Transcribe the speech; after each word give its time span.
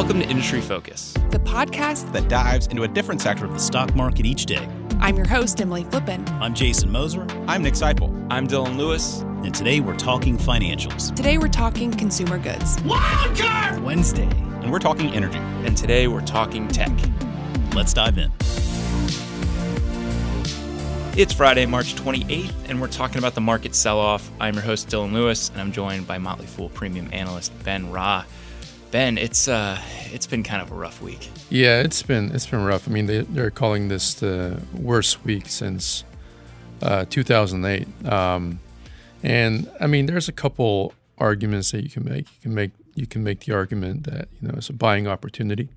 Welcome 0.00 0.20
to 0.20 0.28
Industry 0.30 0.62
Focus, 0.62 1.12
the 1.28 1.38
podcast 1.40 2.10
that 2.14 2.26
dives 2.26 2.68
into 2.68 2.84
a 2.84 2.88
different 2.88 3.20
sector 3.20 3.44
of 3.44 3.52
the 3.52 3.58
stock 3.58 3.94
market 3.94 4.24
each 4.24 4.46
day. 4.46 4.66
I'm 4.98 5.14
your 5.14 5.28
host, 5.28 5.60
Emily 5.60 5.84
Flippen. 5.84 6.26
I'm 6.40 6.54
Jason 6.54 6.90
Moser. 6.90 7.26
I'm 7.46 7.62
Nick 7.62 7.74
Sciple. 7.74 8.26
I'm 8.30 8.48
Dylan 8.48 8.78
Lewis. 8.78 9.20
And 9.44 9.54
today 9.54 9.80
we're 9.80 9.98
talking 9.98 10.38
financials. 10.38 11.14
Today 11.14 11.36
we're 11.36 11.48
talking 11.48 11.92
consumer 11.92 12.38
goods. 12.38 12.78
Wildcard 12.78 13.82
Wednesday. 13.82 14.30
And 14.62 14.72
we're 14.72 14.78
talking 14.78 15.12
energy. 15.12 15.36
And 15.36 15.76
today 15.76 16.08
we're 16.08 16.22
talking 16.22 16.66
tech. 16.68 16.98
Let's 17.74 17.92
dive 17.92 18.16
in. 18.16 18.32
It's 21.14 21.34
Friday, 21.34 21.66
March 21.66 21.94
28th, 21.96 22.70
and 22.70 22.80
we're 22.80 22.88
talking 22.88 23.18
about 23.18 23.34
the 23.34 23.42
market 23.42 23.74
sell 23.74 23.98
off. 23.98 24.30
I'm 24.40 24.54
your 24.54 24.62
host, 24.62 24.88
Dylan 24.88 25.12
Lewis, 25.12 25.50
and 25.50 25.60
I'm 25.60 25.72
joined 25.72 26.06
by 26.06 26.16
Motley 26.16 26.46
Fool 26.46 26.70
premium 26.70 27.10
analyst 27.12 27.52
Ben 27.64 27.92
Ra. 27.92 28.24
Ben, 28.90 29.18
it's 29.18 29.46
uh, 29.46 29.80
it's 30.12 30.26
been 30.26 30.42
kind 30.42 30.60
of 30.60 30.72
a 30.72 30.74
rough 30.74 31.00
week. 31.00 31.30
Yeah, 31.48 31.80
it's 31.80 32.02
been 32.02 32.32
it's 32.34 32.46
been 32.46 32.64
rough. 32.64 32.88
I 32.88 32.90
mean, 32.90 33.06
they, 33.06 33.20
they're 33.20 33.50
calling 33.50 33.86
this 33.86 34.14
the 34.14 34.60
worst 34.74 35.24
week 35.24 35.48
since 35.48 36.04
uh, 36.82 37.04
2008. 37.08 38.10
Um, 38.10 38.58
and 39.22 39.70
I 39.80 39.86
mean, 39.86 40.06
there's 40.06 40.28
a 40.28 40.32
couple 40.32 40.92
arguments 41.18 41.70
that 41.70 41.84
you 41.84 41.90
can 41.90 42.04
make. 42.04 42.26
You 42.26 42.40
can 42.42 42.54
make 42.54 42.72
you 42.96 43.06
can 43.06 43.22
make 43.22 43.40
the 43.40 43.54
argument 43.54 44.04
that 44.04 44.28
you 44.40 44.48
know 44.48 44.54
it's 44.56 44.70
a 44.70 44.72
buying 44.72 45.06
opportunity. 45.06 45.68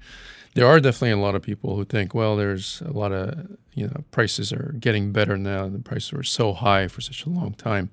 There 0.56 0.66
are 0.66 0.80
definitely 0.80 1.12
a 1.12 1.18
lot 1.18 1.36
of 1.36 1.42
people 1.42 1.76
who 1.76 1.86
think, 1.86 2.14
well, 2.14 2.36
there's 2.36 2.82
a 2.82 2.92
lot 2.92 3.12
of 3.12 3.58
you 3.74 3.88
know 3.88 4.04
prices 4.10 4.52
are 4.52 4.76
getting 4.80 5.12
better 5.12 5.38
now. 5.38 5.68
The 5.68 5.78
prices 5.78 6.14
were 6.14 6.24
so 6.24 6.54
high 6.54 6.88
for 6.88 7.02
such 7.02 7.28
a 7.28 7.30
long 7.30 7.54
time, 7.54 7.92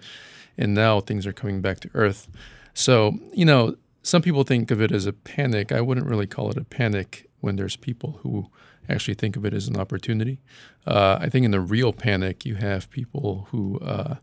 and 0.56 0.72
now 0.72 1.00
things 1.00 1.26
are 1.26 1.34
coming 1.34 1.60
back 1.60 1.80
to 1.80 1.90
earth. 1.92 2.26
So 2.72 3.18
you 3.34 3.44
know 3.44 3.76
some 4.02 4.22
people 4.22 4.44
think 4.44 4.70
of 4.70 4.80
it 4.80 4.92
as 4.92 5.06
a 5.06 5.12
panic. 5.12 5.72
I 5.72 5.80
wouldn't 5.80 6.06
really 6.06 6.26
call 6.26 6.50
it 6.50 6.56
a 6.56 6.64
panic 6.64 7.28
when 7.40 7.56
there's 7.56 7.76
people 7.76 8.20
who 8.22 8.50
actually 8.88 9.14
think 9.14 9.36
of 9.36 9.44
it 9.44 9.54
as 9.54 9.68
an 9.68 9.76
opportunity. 9.76 10.40
Uh, 10.86 11.18
I 11.20 11.28
think 11.28 11.44
in 11.44 11.50
the 11.50 11.60
real 11.60 11.92
panic, 11.92 12.44
you 12.44 12.56
have 12.56 12.90
people 12.90 13.48
who, 13.50 13.78
uh, 13.80 14.16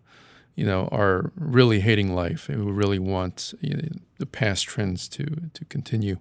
you 0.56 0.66
know, 0.66 0.90
are 0.92 1.32
really 1.36 1.80
hating 1.82 2.16
life, 2.16 2.48
who 2.48 2.72
really 2.72 3.00
want 3.00 3.54
you 3.62 3.76
know, 3.76 3.82
the 4.18 4.26
past 4.26 4.66
trends 4.66 5.08
to 5.10 5.26
to 5.54 5.66
continue. 5.66 6.18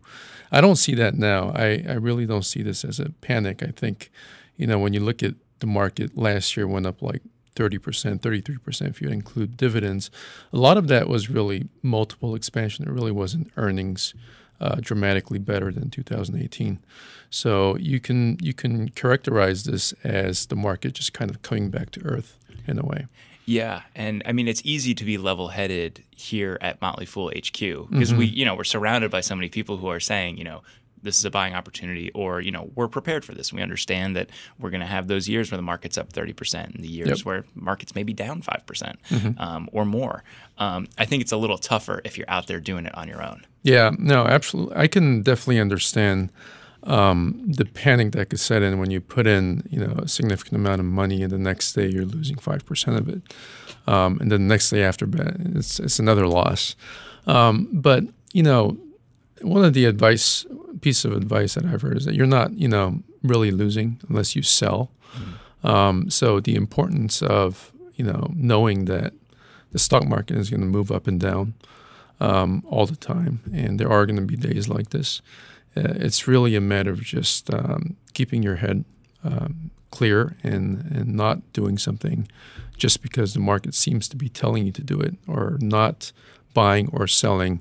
I 0.53 0.61
don't 0.61 0.77
see 0.77 0.95
that 0.95 1.15
now. 1.15 1.53
I, 1.55 1.84
I 1.89 1.95
really 1.95 2.27
don't 2.27 2.45
see 2.45 2.62
this 2.62 2.84
as 2.84 3.01
a 3.01 3.11
panic. 3.21 3.62
I 3.62 3.73
think, 3.75 4.11
you 4.57 4.67
know, 4.67 4.79
when 4.79 4.93
you 4.93 5.01
look 5.01 5.23
at 5.23 5.34
the 5.61 5.67
market 5.67 6.17
last 6.17 6.57
year, 6.57 6.67
went 6.67 6.87
up 6.87 7.01
like 7.01 7.23
30%, 7.57 8.21
33% 8.21 8.89
if 8.89 9.03
you 9.03 9.09
include 9.09 9.57
dividends. 9.57 10.11
A 10.53 10.59
lot 10.59 10.77
of 10.77 10.87
that 10.89 11.09
was 11.09 11.29
really 11.29 11.69
multiple 11.83 12.35
expansion. 12.37 12.87
It 12.87 12.93
really 12.93 13.11
wasn't 13.11 13.51
earnings 13.57 14.15
uh, 14.61 14.77
dramatically 14.81 15.39
better 15.39 15.73
than 15.73 15.91
2018. 15.91 16.79
So 17.31 17.77
you 17.77 18.01
can 18.01 18.39
you 18.41 18.55
can 18.55 18.89
characterize 18.91 19.65
this 19.65 19.93
as 20.05 20.47
the 20.47 20.57
market 20.57 20.95
just 20.95 21.12
kind 21.12 21.31
of 21.31 21.43
coming 21.43 21.71
back 21.71 21.91
to 21.93 22.05
earth 22.05 22.39
in 22.67 22.79
a 22.79 22.84
way. 22.84 23.07
Yeah, 23.45 23.83
and 23.95 24.23
I 24.27 24.33
mean 24.33 24.49
it's 24.49 24.62
easy 24.65 24.95
to 24.95 25.05
be 25.05 25.19
level-headed 25.19 26.03
here 26.11 26.59
at 26.61 26.81
Motley 26.81 27.07
Fool 27.07 27.29
HQ 27.29 27.59
because 27.59 28.11
mm-hmm. 28.11 28.19
we, 28.19 28.27
you 28.27 28.45
know, 28.45 28.55
we're 28.55 28.65
surrounded 28.65 29.11
by 29.11 29.21
so 29.21 29.37
many 29.37 29.49
people 29.49 29.77
who 29.77 29.89
are 29.89 30.01
saying, 30.01 30.39
you 30.39 30.45
know, 30.45 30.62
this 31.07 31.19
is 31.19 31.25
a 31.25 31.31
buying 31.31 31.55
opportunity 31.55 32.11
or 32.12 32.41
you 32.41 32.51
know 32.51 32.71
we're 32.75 32.89
prepared 32.89 33.25
for 33.25 33.33
this 33.33 33.53
we 33.53 33.62
understand 33.62 34.17
that 34.17 34.29
we're 34.59 34.71
going 34.71 34.81
to 34.81 34.87
have 34.87 35.09
those 35.09 35.29
years 35.29 35.51
where 35.51 35.57
the 35.57 35.62
market's 35.62 35.97
up 35.97 36.12
30% 36.12 36.75
and 36.75 36.85
the 36.85 36.89
years 36.89 37.21
yep. 37.21 37.27
where 37.27 37.45
markets 37.55 37.95
may 37.95 38.03
be 38.03 38.12
down 38.12 38.43
5% 38.43 38.97
mm-hmm. 39.09 39.41
um, 39.41 39.69
or 39.73 39.84
more 39.84 40.23
um, 40.59 40.87
i 40.99 41.05
think 41.05 41.23
it's 41.23 41.33
a 41.33 41.37
little 41.37 41.59
tougher 41.59 42.01
if 42.05 42.19
you're 42.19 42.31
out 42.31 42.47
there 42.47 42.61
doing 42.61 42.87
it 42.87 42.95
on 42.95 43.09
your 43.09 43.23
own 43.23 43.47
yeah 43.62 43.91
no 43.99 44.27
absolutely 44.27 44.77
i 44.77 44.87
can 44.87 45.23
definitely 45.23 45.61
understand 45.61 46.31
um, 46.83 47.43
the 47.45 47.65
panic 47.65 48.12
that 48.12 48.31
could 48.31 48.38
set 48.38 48.62
in 48.62 48.78
when 48.78 48.91
you 48.91 49.00
put 49.00 49.27
in 49.27 49.65
you 49.71 49.81
know 49.81 49.94
a 49.99 50.09
significant 50.09 50.56
amount 50.56 50.81
of 50.81 50.87
money 50.87 51.23
and 51.23 51.33
the 51.33 51.38
next 51.38 51.73
day 51.73 51.87
you're 51.88 52.05
losing 52.05 52.37
5% 52.37 52.97
of 52.97 53.09
it 53.09 53.23
um, 53.87 54.19
and 54.21 54.31
then 54.31 54.47
the 54.47 54.55
next 54.55 54.71
day 54.71 54.83
after 54.83 55.06
it's, 55.55 55.81
it's 55.81 55.99
another 55.99 56.27
loss 56.27 56.77
um, 57.27 57.69
but 57.73 58.05
you 58.33 58.43
know 58.43 58.77
one 59.43 59.65
of 59.65 59.75
the 59.75 59.85
advice 59.85 60.47
piece 60.81 61.05
of 61.05 61.13
advice 61.13 61.55
that 61.55 61.65
I've 61.65 61.83
heard 61.83 61.97
is 61.97 62.05
that 62.05 62.15
you're 62.15 62.27
not, 62.27 62.53
you 62.53 62.69
know, 62.69 63.03
really 63.23 63.51
losing 63.51 64.01
unless 64.09 64.37
you 64.37 64.43
sell. 64.43 64.91
Mm-hmm. 65.15 65.67
Um, 65.67 66.11
so 66.11 66.41
the 66.41 66.55
importance 66.55 67.23
of 67.23 67.73
you 67.95 68.05
know 68.05 68.31
knowing 68.35 68.85
that 68.87 69.13
the 69.73 69.79
stock 69.79 70.07
market 70.07 70.37
is 70.37 70.51
going 70.51 70.61
to 70.61 70.67
move 70.67 70.93
up 70.93 71.07
and 71.07 71.21
down 71.21 71.55
um, 72.21 72.63
all 72.69 72.87
the 72.87 72.97
time, 72.97 73.41
and 73.53 73.79
there 73.81 73.91
are 73.91 74.07
going 74.07 74.17
to 74.17 74.23
be 74.23 74.37
days 74.37 74.69
like 74.69 74.91
this. 74.91 75.21
Uh, 75.77 75.93
it's 75.97 76.27
really 76.27 76.57
a 76.57 76.61
matter 76.61 76.91
of 76.91 77.03
just 77.03 77.53
um, 77.53 77.97
keeping 78.15 78.43
your 78.43 78.57
head 78.57 78.85
um, 79.25 79.71
clear 79.91 80.37
and 80.43 80.91
and 80.91 81.15
not 81.15 81.53
doing 81.53 81.79
something 81.79 82.29
just 82.77 83.03
because 83.03 83.33
the 83.33 83.41
market 83.41 83.75
seems 83.75 84.07
to 84.09 84.17
be 84.17 84.29
telling 84.29 84.67
you 84.67 84.73
to 84.73 84.83
do 84.83 85.01
it, 85.01 85.15
or 85.27 85.57
not 85.61 86.13
buying 86.55 86.89
or 86.93 87.07
selling 87.07 87.61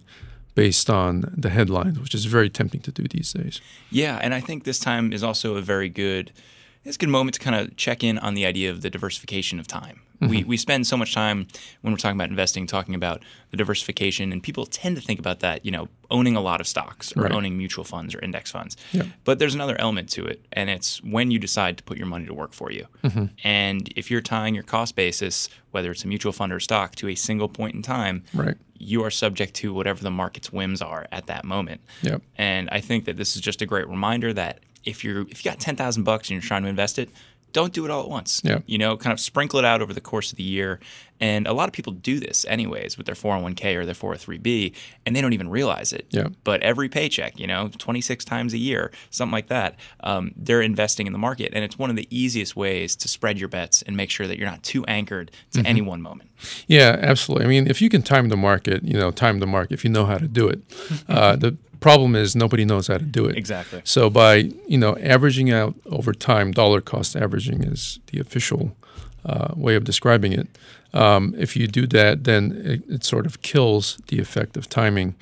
based 0.55 0.89
on 0.89 1.25
the 1.37 1.49
headlines, 1.49 1.99
which 1.99 2.15
is 2.15 2.25
very 2.25 2.49
tempting 2.49 2.81
to 2.81 2.91
do 2.91 3.03
these 3.03 3.33
days. 3.33 3.61
Yeah, 3.91 4.19
and 4.21 4.33
I 4.33 4.39
think 4.39 4.63
this 4.63 4.79
time 4.79 5.13
is 5.13 5.21
also 5.23 5.55
a 5.55 5.61
very 5.61 5.89
good 5.89 6.31
it's 6.83 6.97
a 6.97 6.99
good 6.99 7.09
moment 7.09 7.33
to 7.33 7.39
kind 7.39 7.55
of 7.55 7.75
check 7.75 8.03
in 8.03 8.19
on 8.19 8.35
the 8.35 8.45
idea 8.45 8.69
of 8.69 8.81
the 8.81 8.89
diversification 8.91 9.59
of 9.59 9.67
time. 9.67 10.01
Mm-hmm. 10.15 10.27
We, 10.27 10.43
we 10.43 10.57
spend 10.57 10.87
so 10.87 10.97
much 10.97 11.13
time 11.13 11.47
when 11.81 11.93
we're 11.93 11.97
talking 11.97 12.17
about 12.17 12.29
investing 12.29 12.67
talking 12.67 12.95
about 12.95 13.23
the 13.51 13.57
diversification, 13.57 14.31
and 14.31 14.41
people 14.41 14.65
tend 14.65 14.95
to 14.95 15.01
think 15.01 15.19
about 15.19 15.39
that, 15.41 15.65
you 15.65 15.71
know, 15.71 15.87
owning 16.09 16.35
a 16.35 16.41
lot 16.41 16.61
of 16.61 16.67
stocks 16.67 17.15
or 17.15 17.23
right. 17.23 17.31
owning 17.31 17.57
mutual 17.57 17.83
funds 17.83 18.13
or 18.15 18.19
index 18.19 18.51
funds. 18.51 18.77
Yep. 18.91 19.07
But 19.23 19.39
there's 19.39 19.55
another 19.55 19.79
element 19.79 20.09
to 20.11 20.25
it, 20.25 20.45
and 20.53 20.69
it's 20.69 21.03
when 21.03 21.31
you 21.31 21.39
decide 21.39 21.77
to 21.77 21.83
put 21.83 21.97
your 21.97 22.07
money 22.07 22.25
to 22.25 22.33
work 22.33 22.53
for 22.53 22.71
you. 22.71 22.87
Mm-hmm. 23.03 23.25
And 23.43 23.91
if 23.95 24.09
you're 24.09 24.21
tying 24.21 24.55
your 24.55 24.63
cost 24.63 24.95
basis, 24.95 25.49
whether 25.71 25.91
it's 25.91 26.03
a 26.03 26.07
mutual 26.07 26.31
fund 26.31 26.53
or 26.53 26.59
stock, 26.59 26.95
to 26.95 27.09
a 27.09 27.15
single 27.15 27.49
point 27.49 27.75
in 27.75 27.81
time, 27.81 28.23
right. 28.33 28.55
you 28.77 29.03
are 29.03 29.11
subject 29.11 29.53
to 29.55 29.73
whatever 29.73 30.03
the 30.03 30.11
market's 30.11 30.51
whims 30.51 30.81
are 30.81 31.07
at 31.11 31.27
that 31.27 31.45
moment. 31.45 31.81
Yep. 32.01 32.21
And 32.37 32.69
I 32.71 32.81
think 32.81 33.05
that 33.05 33.17
this 33.17 33.35
is 33.35 33.41
just 33.41 33.61
a 33.61 33.65
great 33.65 33.87
reminder 33.87 34.33
that 34.33 34.59
if 34.85 35.03
you're 35.03 35.21
if 35.23 35.43
you 35.43 35.51
got 35.51 35.59
ten 35.59 35.75
thousand 35.75 36.03
bucks 36.03 36.29
and 36.29 36.35
you're 36.35 36.47
trying 36.47 36.63
to 36.63 36.69
invest 36.69 36.99
it, 36.99 37.09
don't 37.55 37.71
do 37.71 37.85
it 37.85 37.91
all 37.91 38.03
at 38.03 38.09
once. 38.09 38.41
Yeah. 38.43 38.59
You 38.65 38.77
know, 38.77 38.97
kind 38.97 39.13
of 39.13 39.19
sprinkle 39.19 39.57
it 39.59 39.65
out 39.65 39.81
over 39.81 39.93
the 39.93 40.01
course 40.01 40.29
of 40.33 40.37
the 40.37 40.43
year. 40.43 40.81
And 41.21 41.47
a 41.47 41.53
lot 41.53 41.69
of 41.69 41.73
people 41.73 41.93
do 41.93 42.19
this 42.19 42.45
anyways 42.49 42.97
with 42.97 43.05
their 43.05 43.15
401k 43.15 43.75
or 43.75 43.85
their 43.85 43.95
403b, 43.95 44.75
and 45.05 45.15
they 45.15 45.21
don't 45.21 45.31
even 45.31 45.47
realize 45.47 45.93
it. 45.93 46.07
Yeah. 46.09 46.27
But 46.43 46.61
every 46.61 46.89
paycheck, 46.89 47.39
you 47.39 47.47
know, 47.47 47.69
26 47.77 48.25
times 48.25 48.53
a 48.53 48.57
year, 48.57 48.91
something 49.11 49.31
like 49.31 49.47
that, 49.47 49.79
um, 50.01 50.33
they're 50.35 50.61
investing 50.61 51.07
in 51.07 51.13
the 51.13 51.19
market. 51.19 51.53
And 51.53 51.63
it's 51.63 51.79
one 51.79 51.89
of 51.89 51.95
the 51.95 52.05
easiest 52.09 52.57
ways 52.57 52.97
to 52.97 53.07
spread 53.07 53.39
your 53.39 53.47
bets 53.47 53.81
and 53.83 53.95
make 53.95 54.09
sure 54.09 54.27
that 54.27 54.37
you're 54.37 54.49
not 54.49 54.61
too 54.63 54.83
anchored 54.87 55.31
to 55.53 55.59
mm-hmm. 55.59 55.67
any 55.67 55.81
one 55.81 56.01
moment. 56.01 56.29
Yeah, 56.67 56.99
absolutely. 56.99 57.45
I 57.45 57.47
mean, 57.47 57.67
if 57.67 57.81
you 57.81 57.87
can 57.87 58.01
time 58.01 58.27
the 58.27 58.35
market, 58.35 58.83
you 58.83 58.97
know, 58.99 59.11
time 59.11 59.39
the 59.39 59.47
market, 59.47 59.75
if 59.75 59.85
you 59.85 59.89
know 59.89 60.05
how 60.05 60.17
to 60.17 60.27
do 60.27 60.49
it. 60.49 60.59
Uh, 61.07 61.35
the 61.35 61.55
problem 61.85 62.15
is 62.15 62.35
nobody 62.35 62.65
knows 62.65 62.87
how 62.87 62.97
to 62.97 63.05
do 63.05 63.25
it. 63.27 63.37
Exactly. 63.37 63.79
So 63.83 64.09
by 64.09 64.33
you 64.67 64.79
know 64.83 64.97
averaging 64.97 65.51
out 65.51 65.75
over 65.85 66.13
time, 66.13 66.51
dollar 66.51 66.81
cost 66.81 67.15
averaging 67.15 67.61
is 67.63 67.99
the 68.07 68.19
official 68.19 68.75
uh, 69.23 69.53
way 69.55 69.75
of 69.75 69.83
describing 69.83 70.33
it. 70.33 70.47
Um, 70.95 71.35
if 71.37 71.55
you 71.55 71.67
do 71.67 71.85
that, 71.87 72.23
then 72.23 72.43
it, 72.65 72.81
it, 72.95 73.03
sort 73.03 73.25
of 73.25 73.41
kills 73.41 73.99
the 74.07 74.17
effect 74.19 74.55
of 74.55 74.69
timing. 74.69 75.13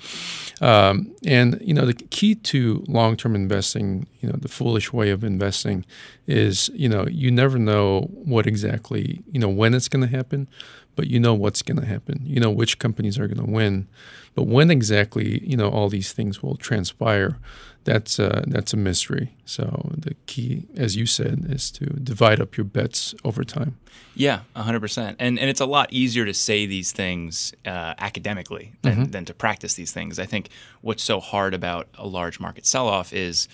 Um, 0.62 1.16
and 1.26 1.60
you 1.62 1.74
know 1.74 1.86
the 1.86 1.96
key 2.18 2.36
to 2.52 2.86
long-term 2.88 3.36
investing, 3.36 4.08
you 4.22 4.30
know, 4.30 4.38
the 4.40 4.48
foolish 4.48 4.94
way 4.94 5.10
of 5.10 5.24
investing 5.24 5.84
is 6.28 6.70
you 6.74 6.88
know 6.88 7.06
you 7.10 7.30
never 7.30 7.58
know 7.58 8.08
what 8.32 8.48
exactly 8.48 9.22
you 9.34 9.40
know 9.40 9.50
when 9.50 9.74
it's 9.74 9.90
going 9.90 10.08
to 10.08 10.16
happen, 10.18 10.48
but 10.96 11.08
you 11.08 11.20
know 11.20 11.34
what's 11.34 11.62
going 11.62 11.82
to 11.82 11.88
happen. 11.96 12.22
You 12.24 12.40
know 12.40 12.52
which 12.52 12.80
companies 12.80 13.20
are 13.20 13.28
going 13.28 13.46
to 13.46 13.52
win, 13.52 13.88
but 14.36 14.44
when 14.44 14.72
exactly 14.72 15.44
you 15.48 15.58
know 15.58 15.70
all 15.70 15.90
these 15.90 16.14
things 16.14 16.42
will 16.42 16.56
transpire, 16.56 17.38
that's 17.84 18.20
uh, 18.20 18.44
that's 18.48 18.74
a 18.74 18.78
mystery. 18.78 19.36
So 19.46 19.92
the 19.98 20.16
key, 20.26 20.66
as 20.76 20.96
you 20.96 21.06
said, 21.06 21.46
is 21.50 21.70
to 21.72 21.86
divide 21.86 22.40
up 22.40 22.58
your 22.58 22.66
bets 22.66 23.14
over 23.24 23.44
time. 23.44 23.78
Yeah, 24.16 24.42
hundred 24.56 24.80
percent. 24.80 25.18
And 25.20 25.40
and 25.40 25.50
it's 25.50 25.62
a 25.62 25.66
lot 25.66 25.92
easier 25.92 26.26
to 26.26 26.34
say 26.34 26.66
these 26.66 26.92
things 26.92 27.54
uh, 27.66 27.94
academically 27.98 28.74
than 28.82 28.94
mm-hmm. 28.94 29.12
than 29.12 29.26
to 29.26 29.34
practice 29.34 29.74
these 29.74 29.92
things. 29.92 30.20
I 30.20 30.26
think 30.26 30.50
what's 30.82 31.04
so 31.04 31.20
hard 31.20 31.54
about 31.54 31.88
a 31.96 32.08
large 32.08 32.40
market 32.40 32.66
sell 32.66 32.88
off 32.88 33.14
is 33.14 33.48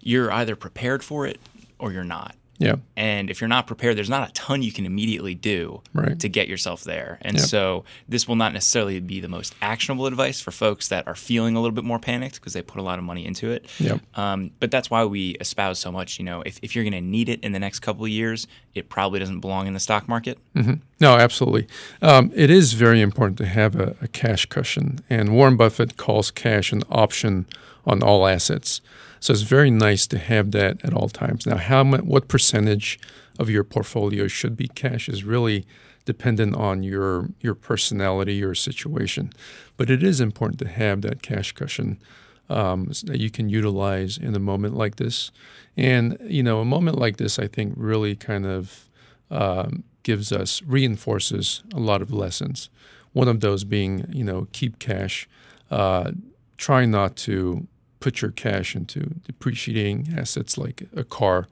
you're 0.00 0.30
either 0.30 0.56
prepared 0.56 1.02
for 1.02 1.26
it 1.26 1.38
or 1.78 1.92
you're 1.92 2.04
not. 2.04 2.36
Yeah. 2.58 2.76
And 2.96 3.30
if 3.30 3.40
you're 3.40 3.48
not 3.48 3.66
prepared, 3.66 3.96
there's 3.96 4.10
not 4.10 4.28
a 4.28 4.32
ton 4.32 4.62
you 4.62 4.72
can 4.72 4.86
immediately 4.86 5.34
do 5.34 5.82
right. 5.92 6.18
to 6.20 6.28
get 6.28 6.48
yourself 6.48 6.84
there. 6.84 7.18
And 7.22 7.36
yep. 7.36 7.46
so 7.46 7.84
this 8.08 8.28
will 8.28 8.36
not 8.36 8.52
necessarily 8.52 9.00
be 9.00 9.20
the 9.20 9.28
most 9.28 9.54
actionable 9.60 10.06
advice 10.06 10.40
for 10.40 10.50
folks 10.50 10.88
that 10.88 11.06
are 11.06 11.14
feeling 11.16 11.56
a 11.56 11.60
little 11.60 11.74
bit 11.74 11.84
more 11.84 11.98
panicked 11.98 12.36
because 12.36 12.52
they 12.52 12.62
put 12.62 12.78
a 12.78 12.82
lot 12.82 12.98
of 12.98 13.04
money 13.04 13.26
into 13.26 13.50
it. 13.50 13.66
Yep. 13.78 14.00
Um, 14.14 14.50
but 14.60 14.70
that's 14.70 14.90
why 14.90 15.04
we 15.04 15.30
espouse 15.40 15.78
so 15.78 15.90
much. 15.90 16.18
You 16.18 16.24
know, 16.24 16.42
if, 16.42 16.60
if 16.62 16.74
you're 16.74 16.84
going 16.84 16.92
to 16.92 17.00
need 17.00 17.28
it 17.28 17.40
in 17.40 17.52
the 17.52 17.58
next 17.58 17.80
couple 17.80 18.04
of 18.04 18.10
years, 18.10 18.46
it 18.74 18.88
probably 18.88 19.18
doesn't 19.18 19.40
belong 19.40 19.66
in 19.66 19.74
the 19.74 19.80
stock 19.80 20.08
market. 20.08 20.38
Mm-hmm. 20.54 20.74
No, 21.00 21.16
absolutely. 21.16 21.66
Um, 22.02 22.30
it 22.34 22.50
is 22.50 22.74
very 22.74 23.00
important 23.00 23.38
to 23.38 23.46
have 23.46 23.74
a, 23.74 23.96
a 24.00 24.08
cash 24.08 24.46
cushion. 24.46 25.00
And 25.10 25.34
Warren 25.34 25.56
Buffett 25.56 25.96
calls 25.96 26.30
cash 26.30 26.72
an 26.72 26.82
option 26.88 27.46
on 27.84 28.02
all 28.02 28.26
assets. 28.26 28.80
So 29.24 29.32
it's 29.32 29.40
very 29.40 29.70
nice 29.70 30.06
to 30.08 30.18
have 30.18 30.50
that 30.50 30.84
at 30.84 30.92
all 30.92 31.08
times. 31.08 31.46
Now, 31.46 31.56
how 31.56 31.82
what 31.82 32.28
percentage 32.28 33.00
of 33.38 33.48
your 33.48 33.64
portfolio 33.64 34.28
should 34.28 34.54
be 34.54 34.68
cash 34.68 35.08
is 35.08 35.24
really 35.24 35.64
dependent 36.04 36.54
on 36.56 36.82
your 36.82 37.30
your 37.40 37.54
personality 37.54 38.44
or 38.44 38.54
situation. 38.54 39.32
But 39.78 39.88
it 39.88 40.02
is 40.02 40.20
important 40.20 40.58
to 40.58 40.68
have 40.68 41.00
that 41.00 41.22
cash 41.22 41.52
cushion 41.52 42.02
um, 42.50 42.90
that 43.04 43.18
you 43.18 43.30
can 43.30 43.48
utilize 43.48 44.18
in 44.18 44.34
a 44.34 44.38
moment 44.38 44.76
like 44.76 44.96
this. 44.96 45.32
And 45.74 46.18
you 46.20 46.42
know, 46.42 46.60
a 46.60 46.66
moment 46.66 46.98
like 46.98 47.16
this, 47.16 47.38
I 47.38 47.46
think, 47.46 47.72
really 47.78 48.14
kind 48.16 48.44
of 48.44 48.90
um, 49.30 49.84
gives 50.02 50.32
us 50.32 50.60
reinforces 50.64 51.62
a 51.72 51.80
lot 51.80 52.02
of 52.02 52.12
lessons. 52.12 52.68
One 53.14 53.28
of 53.28 53.40
those 53.40 53.64
being, 53.64 54.04
you 54.10 54.22
know, 54.22 54.48
keep 54.52 54.78
cash. 54.78 55.26
Uh, 55.70 56.10
try 56.58 56.84
not 56.84 57.16
to 57.16 57.66
put 58.04 58.20
your 58.20 58.32
cash 58.32 58.76
into 58.76 59.00
depreciating 59.24 60.12
assets 60.14 60.58
like 60.58 60.82
a 60.94 61.04
car. 61.04 61.48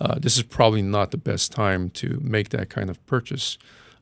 Uh, 0.00 0.18
this 0.18 0.36
is 0.36 0.42
probably 0.42 0.82
not 0.82 1.12
the 1.12 1.16
best 1.16 1.52
time 1.52 1.90
to 1.90 2.18
make 2.20 2.48
that 2.48 2.68
kind 2.68 2.90
of 2.90 2.98
purchase. 3.06 3.56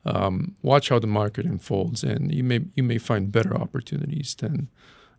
Um, 0.07 0.57
watch 0.63 0.89
how 0.89 0.99
the 0.99 1.07
market 1.07 1.45
unfolds, 1.45 2.03
and 2.03 2.35
you 2.35 2.43
may 2.43 2.61
you 2.75 2.83
may 2.83 2.97
find 2.97 3.31
better 3.31 3.55
opportunities 3.55 4.35
than 4.35 4.69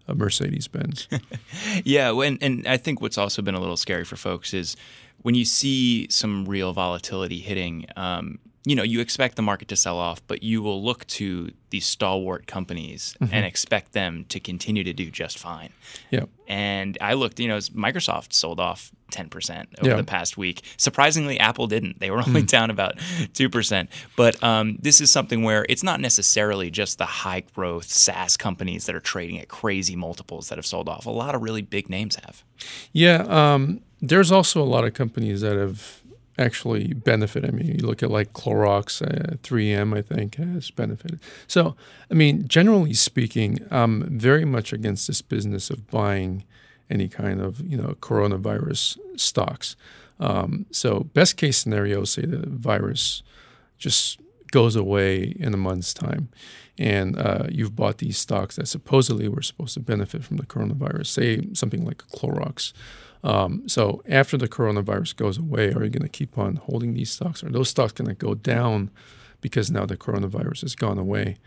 a 0.07 0.15
Mercedes 0.15 0.67
Benz. 0.67 1.07
yeah, 1.85 2.09
and 2.19 2.41
and 2.41 2.67
I 2.67 2.77
think 2.77 2.99
what's 2.99 3.19
also 3.19 3.43
been 3.43 3.53
a 3.53 3.59
little 3.59 3.77
scary 3.77 4.03
for 4.03 4.15
folks 4.15 4.51
is 4.51 4.75
when 5.21 5.35
you 5.35 5.45
see 5.45 6.07
some 6.09 6.45
real 6.45 6.73
volatility 6.73 7.41
hitting. 7.41 7.85
Um, 7.95 8.39
you 8.63 8.75
know, 8.75 8.83
you 8.83 8.99
expect 8.99 9.35
the 9.35 9.41
market 9.41 9.67
to 9.69 9.75
sell 9.75 9.97
off, 9.97 10.21
but 10.27 10.43
you 10.43 10.61
will 10.61 10.83
look 10.83 11.07
to 11.07 11.51
these 11.71 11.85
stalwart 11.85 12.45
companies 12.45 13.15
mm-hmm. 13.19 13.33
and 13.33 13.45
expect 13.45 13.93
them 13.93 14.25
to 14.29 14.39
continue 14.39 14.83
to 14.83 14.93
do 14.93 15.09
just 15.09 15.39
fine. 15.39 15.69
Yeah. 16.11 16.25
And 16.47 16.97
I 17.01 17.13
looked, 17.13 17.39
you 17.39 17.47
know, 17.47 17.57
Microsoft 17.57 18.33
sold 18.33 18.59
off 18.59 18.91
10% 19.11 19.65
over 19.79 19.89
yeah. 19.89 19.95
the 19.95 20.03
past 20.03 20.37
week. 20.37 20.63
Surprisingly, 20.77 21.39
Apple 21.39 21.65
didn't. 21.65 21.99
They 21.99 22.11
were 22.11 22.19
only 22.19 22.43
mm. 22.43 22.47
down 22.47 22.69
about 22.69 22.97
2%. 22.97 23.87
But 24.15 24.43
um, 24.43 24.77
this 24.79 25.01
is 25.01 25.11
something 25.11 25.43
where 25.43 25.65
it's 25.67 25.83
not 25.83 25.99
necessarily 25.99 26.69
just 26.69 26.99
the 26.99 27.05
high 27.05 27.43
growth 27.55 27.89
SaaS 27.89 28.37
companies 28.37 28.85
that 28.85 28.95
are 28.95 28.99
trading 29.01 29.39
at 29.39 29.47
crazy 29.47 29.95
multiples 29.95 30.49
that 30.49 30.57
have 30.57 30.65
sold 30.67 30.87
off. 30.87 31.07
A 31.07 31.09
lot 31.09 31.33
of 31.33 31.41
really 31.41 31.61
big 31.61 31.89
names 31.89 32.15
have. 32.15 32.43
Yeah. 32.91 33.25
Um, 33.27 33.81
there's 34.01 34.31
also 34.31 34.61
a 34.61 34.65
lot 34.65 34.83
of 34.83 34.93
companies 34.93 35.41
that 35.41 35.55
have 35.55 36.00
actually 36.41 36.93
benefit. 36.93 37.45
I 37.45 37.51
mean, 37.51 37.67
you 37.67 37.85
look 37.85 38.03
at 38.03 38.11
like 38.11 38.33
Clorox, 38.33 39.01
uh, 39.01 39.35
3M, 39.37 39.97
I 39.97 40.01
think, 40.01 40.35
has 40.35 40.71
benefited. 40.71 41.19
So, 41.47 41.75
I 42.09 42.13
mean, 42.13 42.47
generally 42.47 42.93
speaking, 42.93 43.59
I'm 43.69 44.19
very 44.19 44.45
much 44.45 44.73
against 44.73 45.07
this 45.07 45.21
business 45.21 45.69
of 45.69 45.89
buying 45.89 46.43
any 46.89 47.07
kind 47.07 47.41
of, 47.41 47.61
you 47.61 47.77
know, 47.77 47.95
coronavirus 48.01 48.97
stocks. 49.15 49.75
Um, 50.19 50.65
so, 50.71 51.01
best 51.13 51.37
case 51.37 51.57
scenario, 51.57 52.03
say 52.03 52.25
the 52.25 52.45
virus 52.47 53.23
just 53.77 54.20
goes 54.51 54.75
away 54.75 55.35
in 55.39 55.53
a 55.53 55.57
month's 55.57 55.93
time, 55.93 56.29
and 56.77 57.17
uh, 57.17 57.43
you've 57.49 57.75
bought 57.75 57.97
these 57.97 58.17
stocks 58.17 58.57
that 58.57 58.67
supposedly 58.67 59.27
were 59.27 59.41
supposed 59.41 59.73
to 59.75 59.79
benefit 59.79 60.23
from 60.23 60.37
the 60.37 60.45
coronavirus, 60.45 61.07
say 61.07 61.47
something 61.53 61.85
like 61.85 61.97
Clorox. 61.97 62.73
Um, 63.23 63.67
so 63.67 64.01
after 64.09 64.37
the 64.37 64.47
coronavirus 64.47 65.15
goes 65.15 65.37
away, 65.37 65.71
are 65.73 65.83
you 65.83 65.89
going 65.89 66.01
to 66.01 66.09
keep 66.09 66.37
on 66.37 66.55
holding 66.55 66.93
these 66.93 67.11
stocks? 67.11 67.43
Are 67.43 67.49
those 67.49 67.69
stocks 67.69 67.93
going 67.93 68.07
to 68.07 68.15
go 68.15 68.33
down 68.33 68.89
because 69.41 69.71
now 69.71 69.85
the 69.85 69.97
coronavirus 69.97 70.61
has 70.61 70.75
gone 70.75 70.97
away 70.97 71.37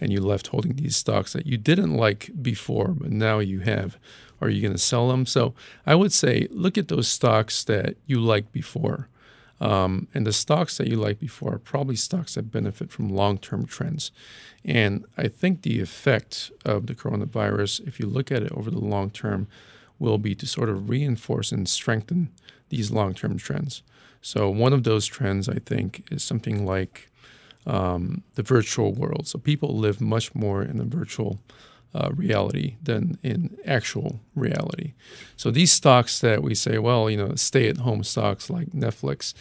and 0.00 0.12
you 0.12 0.20
left 0.20 0.48
holding 0.48 0.74
these 0.74 0.96
stocks 0.96 1.32
that 1.32 1.46
you 1.46 1.56
didn't 1.56 1.94
like 1.94 2.30
before, 2.42 2.88
but 2.88 3.10
now 3.10 3.38
you 3.38 3.60
have? 3.60 3.98
Are 4.40 4.48
you 4.48 4.60
going 4.60 4.72
to 4.72 4.78
sell 4.78 5.08
them? 5.08 5.26
So 5.26 5.54
I 5.86 5.94
would 5.94 6.12
say 6.12 6.48
look 6.50 6.76
at 6.76 6.88
those 6.88 7.08
stocks 7.08 7.64
that 7.64 7.96
you 8.06 8.20
liked 8.20 8.52
before. 8.52 9.08
Um, 9.64 10.08
and 10.12 10.26
the 10.26 10.32
stocks 10.32 10.76
that 10.76 10.88
you 10.88 10.96
liked 10.96 11.20
before 11.20 11.54
are 11.54 11.58
probably 11.58 11.96
stocks 11.96 12.34
that 12.34 12.52
benefit 12.52 12.90
from 12.92 13.08
long 13.08 13.38
term 13.38 13.64
trends. 13.64 14.12
And 14.62 15.06
I 15.16 15.28
think 15.28 15.62
the 15.62 15.80
effect 15.80 16.52
of 16.66 16.86
the 16.86 16.94
coronavirus, 16.94 17.86
if 17.88 17.98
you 17.98 18.06
look 18.06 18.30
at 18.30 18.42
it 18.42 18.52
over 18.52 18.70
the 18.70 18.78
long 18.78 19.08
term, 19.08 19.48
will 19.98 20.18
be 20.18 20.34
to 20.34 20.46
sort 20.46 20.68
of 20.68 20.90
reinforce 20.90 21.50
and 21.50 21.66
strengthen 21.66 22.30
these 22.68 22.90
long 22.90 23.14
term 23.14 23.38
trends. 23.38 23.82
So, 24.20 24.50
one 24.50 24.74
of 24.74 24.84
those 24.84 25.06
trends, 25.06 25.48
I 25.48 25.60
think, 25.60 26.06
is 26.10 26.22
something 26.22 26.66
like 26.66 27.10
um, 27.66 28.22
the 28.34 28.42
virtual 28.42 28.92
world. 28.92 29.26
So, 29.28 29.38
people 29.38 29.78
live 29.78 29.98
much 29.98 30.34
more 30.34 30.62
in 30.62 30.76
the 30.76 30.84
virtual 30.84 31.38
uh, 31.94 32.10
reality 32.14 32.76
than 32.82 33.18
in 33.22 33.56
actual 33.64 34.20
reality. 34.34 34.94
So, 35.36 35.50
these 35.50 35.72
stocks 35.72 36.20
that 36.20 36.42
we 36.42 36.54
say, 36.54 36.78
well, 36.78 37.08
you 37.08 37.16
know, 37.16 37.34
stay 37.36 37.68
at 37.68 37.78
home 37.78 38.02
stocks 38.02 38.50
like 38.50 38.70
Netflix, 38.70 39.32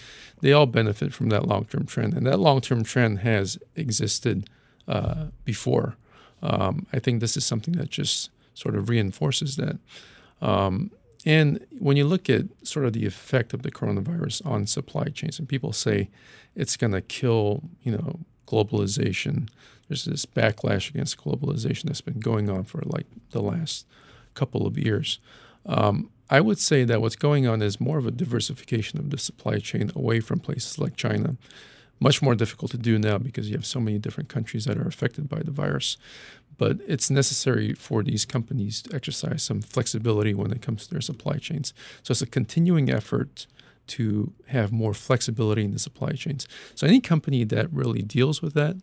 they 0.41 0.53
all 0.53 0.65
benefit 0.67 1.13
from 1.13 1.29
that 1.29 1.47
long 1.47 1.65
term 1.65 1.85
trend. 1.85 2.13
And 2.13 2.27
that 2.27 2.39
long 2.39 2.61
term 2.61 2.83
trend 2.83 3.19
has 3.19 3.57
existed 3.75 4.49
uh, 4.87 5.25
before. 5.45 5.95
Um, 6.41 6.85
I 6.93 6.99
think 6.99 7.21
this 7.21 7.37
is 7.37 7.45
something 7.45 7.75
that 7.75 7.89
just 7.89 8.29
sort 8.53 8.75
of 8.75 8.89
reinforces 8.89 9.55
that. 9.55 9.79
Um, 10.41 10.91
and 11.25 11.65
when 11.79 11.95
you 11.95 12.05
look 12.05 12.29
at 12.29 12.43
sort 12.63 12.85
of 12.85 12.93
the 12.93 13.05
effect 13.05 13.53
of 13.53 13.63
the 13.63 13.71
coronavirus 13.71 14.45
on 14.45 14.67
supply 14.67 15.05
chains, 15.05 15.39
and 15.39 15.47
people 15.47 15.71
say 15.71 16.09
it's 16.55 16.75
going 16.75 16.91
to 16.91 17.01
kill, 17.01 17.63
you 17.81 17.93
know, 17.93 18.19
globalization. 18.45 19.47
There's 19.87 20.05
this 20.05 20.25
backlash 20.25 20.89
against 20.89 21.17
globalization 21.17 21.83
that's 21.83 22.01
been 22.01 22.19
going 22.19 22.49
on 22.49 22.63
for 22.63 22.81
like 22.85 23.07
the 23.31 23.41
last 23.41 23.85
couple 24.33 24.65
of 24.65 24.77
years. 24.77 25.19
Um, 25.65 26.09
I 26.29 26.41
would 26.41 26.59
say 26.59 26.83
that 26.85 27.01
what's 27.01 27.15
going 27.15 27.47
on 27.47 27.61
is 27.61 27.79
more 27.79 27.97
of 27.97 28.07
a 28.07 28.11
diversification 28.11 28.99
of 28.99 29.09
the 29.09 29.17
supply 29.17 29.59
chain 29.59 29.91
away 29.95 30.19
from 30.19 30.39
places 30.39 30.79
like 30.79 30.95
China 30.95 31.37
much 32.03 32.21
more 32.21 32.35
difficult 32.35 32.69
to 32.71 32.77
do 32.77 32.99
now 32.99 33.17
because 33.17 33.49
you 33.49 33.55
have 33.55 33.65
so 33.65 33.79
many 33.79 33.97
different 33.97 34.29
countries 34.29 34.65
that 34.65 34.77
are 34.77 34.87
affected 34.87 35.29
by 35.29 35.41
the 35.41 35.51
virus. 35.51 35.97
But 36.57 36.79
it's 36.85 37.09
necessary 37.09 37.73
for 37.73 38.03
these 38.03 38.25
companies 38.25 38.81
to 38.83 38.95
exercise 38.95 39.41
some 39.41 39.61
flexibility 39.61 40.33
when 40.33 40.51
it 40.51 40.61
comes 40.61 40.83
to 40.83 40.91
their 40.91 41.01
supply 41.01 41.37
chains. 41.37 41.73
So 42.03 42.11
it's 42.11 42.21
a 42.21 42.27
continuing 42.27 42.89
effort 42.89 43.47
to 43.87 44.33
have 44.47 44.71
more 44.71 44.93
flexibility 44.93 45.63
in 45.63 45.71
the 45.71 45.79
supply 45.79 46.11
chains. 46.11 46.47
So 46.75 46.85
any 46.85 46.99
company 46.99 47.43
that 47.45 47.71
really 47.71 48.01
deals 48.01 48.41
with 48.41 48.53
that, 48.53 48.75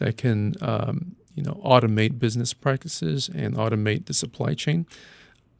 that 0.00 0.16
can 0.16 0.54
um, 0.60 1.14
you 1.34 1.42
know 1.42 1.60
automate 1.64 2.18
business 2.18 2.52
practices 2.52 3.30
and 3.32 3.54
automate 3.54 4.06
the 4.06 4.14
supply 4.14 4.52
chain, 4.54 4.86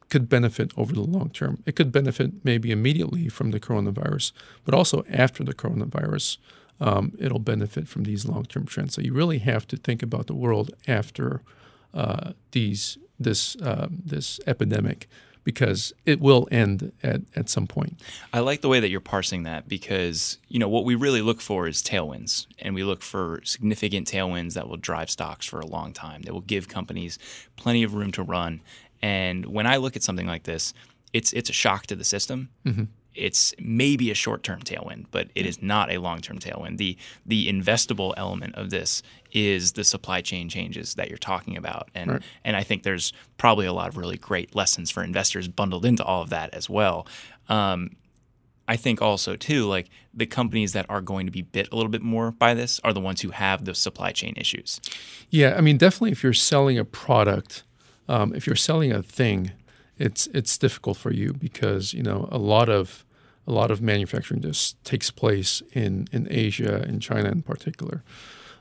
could 0.09 0.27
benefit 0.27 0.71
over 0.77 0.93
the 0.93 1.01
long 1.01 1.29
term. 1.29 1.63
It 1.65 1.75
could 1.77 1.91
benefit 1.91 2.31
maybe 2.43 2.71
immediately 2.71 3.29
from 3.29 3.51
the 3.51 3.59
coronavirus, 3.59 4.33
but 4.65 4.75
also 4.75 5.03
after 5.09 5.43
the 5.43 5.53
coronavirus 5.53 6.37
um, 6.81 7.13
it'll 7.19 7.39
benefit 7.39 7.87
from 7.87 8.03
these 8.03 8.25
long-term 8.25 8.65
trends. 8.65 8.95
So 8.95 9.01
you 9.01 9.13
really 9.13 9.37
have 9.37 9.67
to 9.67 9.77
think 9.77 10.01
about 10.01 10.25
the 10.25 10.33
world 10.33 10.71
after 10.87 11.43
uh, 11.93 12.31
these 12.51 12.97
this 13.19 13.55
uh, 13.57 13.87
this 13.91 14.39
epidemic 14.47 15.07
because 15.43 15.93
it 16.05 16.19
will 16.19 16.47
end 16.51 16.91
at, 17.03 17.21
at 17.35 17.49
some 17.49 17.67
point. 17.67 17.99
I 18.31 18.39
like 18.39 18.61
the 18.61 18.67
way 18.67 18.79
that 18.79 18.89
you're 18.89 18.99
parsing 18.99 19.43
that 19.43 19.67
because 19.67 20.37
you 20.47 20.59
know 20.59 20.69
what 20.69 20.85
we 20.85 20.95
really 20.95 21.21
look 21.21 21.41
for 21.41 21.67
is 21.67 21.81
tailwinds, 21.81 22.47
and 22.59 22.75
we 22.75 22.83
look 22.83 23.01
for 23.01 23.41
significant 23.43 24.07
tailwinds 24.11 24.53
that 24.53 24.67
will 24.67 24.77
drive 24.77 25.09
stocks 25.09 25.45
for 25.45 25.59
a 25.59 25.65
long 25.65 25.93
time. 25.93 26.21
That 26.23 26.33
will 26.33 26.41
give 26.41 26.67
companies 26.67 27.17
plenty 27.55 27.83
of 27.83 27.93
room 27.93 28.11
to 28.13 28.23
run. 28.23 28.61
And 29.01 29.45
when 29.47 29.65
I 29.65 29.77
look 29.77 29.95
at 29.95 30.03
something 30.03 30.27
like 30.27 30.43
this, 30.43 30.73
it's 31.13 31.33
it's 31.33 31.49
a 31.49 31.53
shock 31.53 31.87
to 31.87 31.95
the 31.95 32.03
system. 32.03 32.49
Mm-hmm 32.65 32.83
it's 33.13 33.53
maybe 33.59 34.09
a 34.11 34.13
short-term 34.13 34.61
tailwind, 34.61 35.05
but 35.11 35.29
it 35.35 35.45
is 35.45 35.61
not 35.61 35.91
a 35.91 35.97
long-term 35.97 36.39
tailwind. 36.39 36.77
The 36.77 36.97
the 37.25 37.47
investable 37.47 38.13
element 38.17 38.55
of 38.55 38.69
this 38.69 39.03
is 39.31 39.73
the 39.73 39.83
supply 39.83 40.21
chain 40.21 40.49
changes 40.49 40.95
that 40.95 41.09
you're 41.09 41.17
talking 41.17 41.57
about, 41.57 41.89
and 41.93 42.11
right. 42.11 42.23
and 42.43 42.55
I 42.55 42.63
think 42.63 42.83
there's 42.83 43.13
probably 43.37 43.65
a 43.65 43.73
lot 43.73 43.89
of 43.89 43.97
really 43.97 44.17
great 44.17 44.55
lessons 44.55 44.91
for 44.91 45.03
investors 45.03 45.47
bundled 45.47 45.85
into 45.85 46.03
all 46.03 46.21
of 46.21 46.29
that 46.29 46.53
as 46.53 46.69
well. 46.69 47.07
Um, 47.49 47.95
I 48.67 48.77
think 48.77 49.01
also 49.01 49.35
too, 49.35 49.65
like 49.65 49.89
the 50.13 50.25
companies 50.25 50.71
that 50.73 50.85
are 50.89 51.01
going 51.01 51.25
to 51.25 51.31
be 51.31 51.41
bit 51.41 51.67
a 51.71 51.75
little 51.75 51.91
bit 51.91 52.01
more 52.01 52.31
by 52.31 52.53
this 52.53 52.79
are 52.83 52.93
the 52.93 53.01
ones 53.01 53.21
who 53.21 53.31
have 53.31 53.65
the 53.65 53.75
supply 53.75 54.11
chain 54.11 54.33
issues. 54.37 54.79
Yeah, 55.29 55.55
I 55.57 55.61
mean, 55.61 55.77
definitely, 55.77 56.11
if 56.11 56.23
you're 56.23 56.33
selling 56.33 56.77
a 56.77 56.85
product, 56.85 57.63
um, 58.07 58.33
if 58.33 58.47
you're 58.47 58.55
selling 58.55 58.93
a 58.93 59.03
thing 59.03 59.51
it's 60.01 60.27
it's 60.27 60.57
difficult 60.57 60.97
for 60.97 61.11
you 61.11 61.33
because 61.33 61.93
you 61.93 62.03
know 62.03 62.27
a 62.31 62.37
lot 62.37 62.69
of 62.69 63.05
a 63.47 63.51
lot 63.51 63.71
of 63.71 63.81
manufacturing 63.81 64.41
just 64.41 64.83
takes 64.83 65.11
place 65.11 65.61
in 65.73 66.07
in 66.11 66.27
Asia 66.29 66.83
in 66.87 66.99
China 66.99 67.29
in 67.29 67.41
particular. 67.41 68.03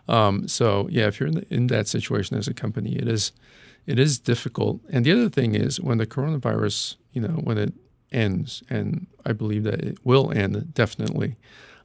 Um, 0.09 0.49
so 0.49 0.88
yeah, 0.90 1.06
if 1.06 1.20
you're 1.20 1.28
in, 1.28 1.37
the, 1.37 1.54
in 1.54 1.66
that 1.68 1.88
situation 1.88 2.37
as 2.37 2.49
a 2.49 2.54
company, 2.54 2.97
it 2.97 3.09
is 3.09 3.32
it 3.87 3.99
is 3.99 4.18
difficult. 4.18 4.80
And 4.90 5.04
the 5.04 5.12
other 5.12 5.28
thing 5.28 5.54
is 5.54 5.80
when 5.80 5.99
the 5.99 6.06
coronavirus, 6.06 6.97
you 7.12 7.23
know, 7.23 7.40
when 7.42 7.59
it 7.59 7.73
ends, 8.12 8.62
and 8.68 9.06
I 9.25 9.32
believe 9.32 9.64
that 9.64 9.80
it 9.80 9.99
will 10.04 10.30
end 10.32 10.75
definitely. 10.75 11.37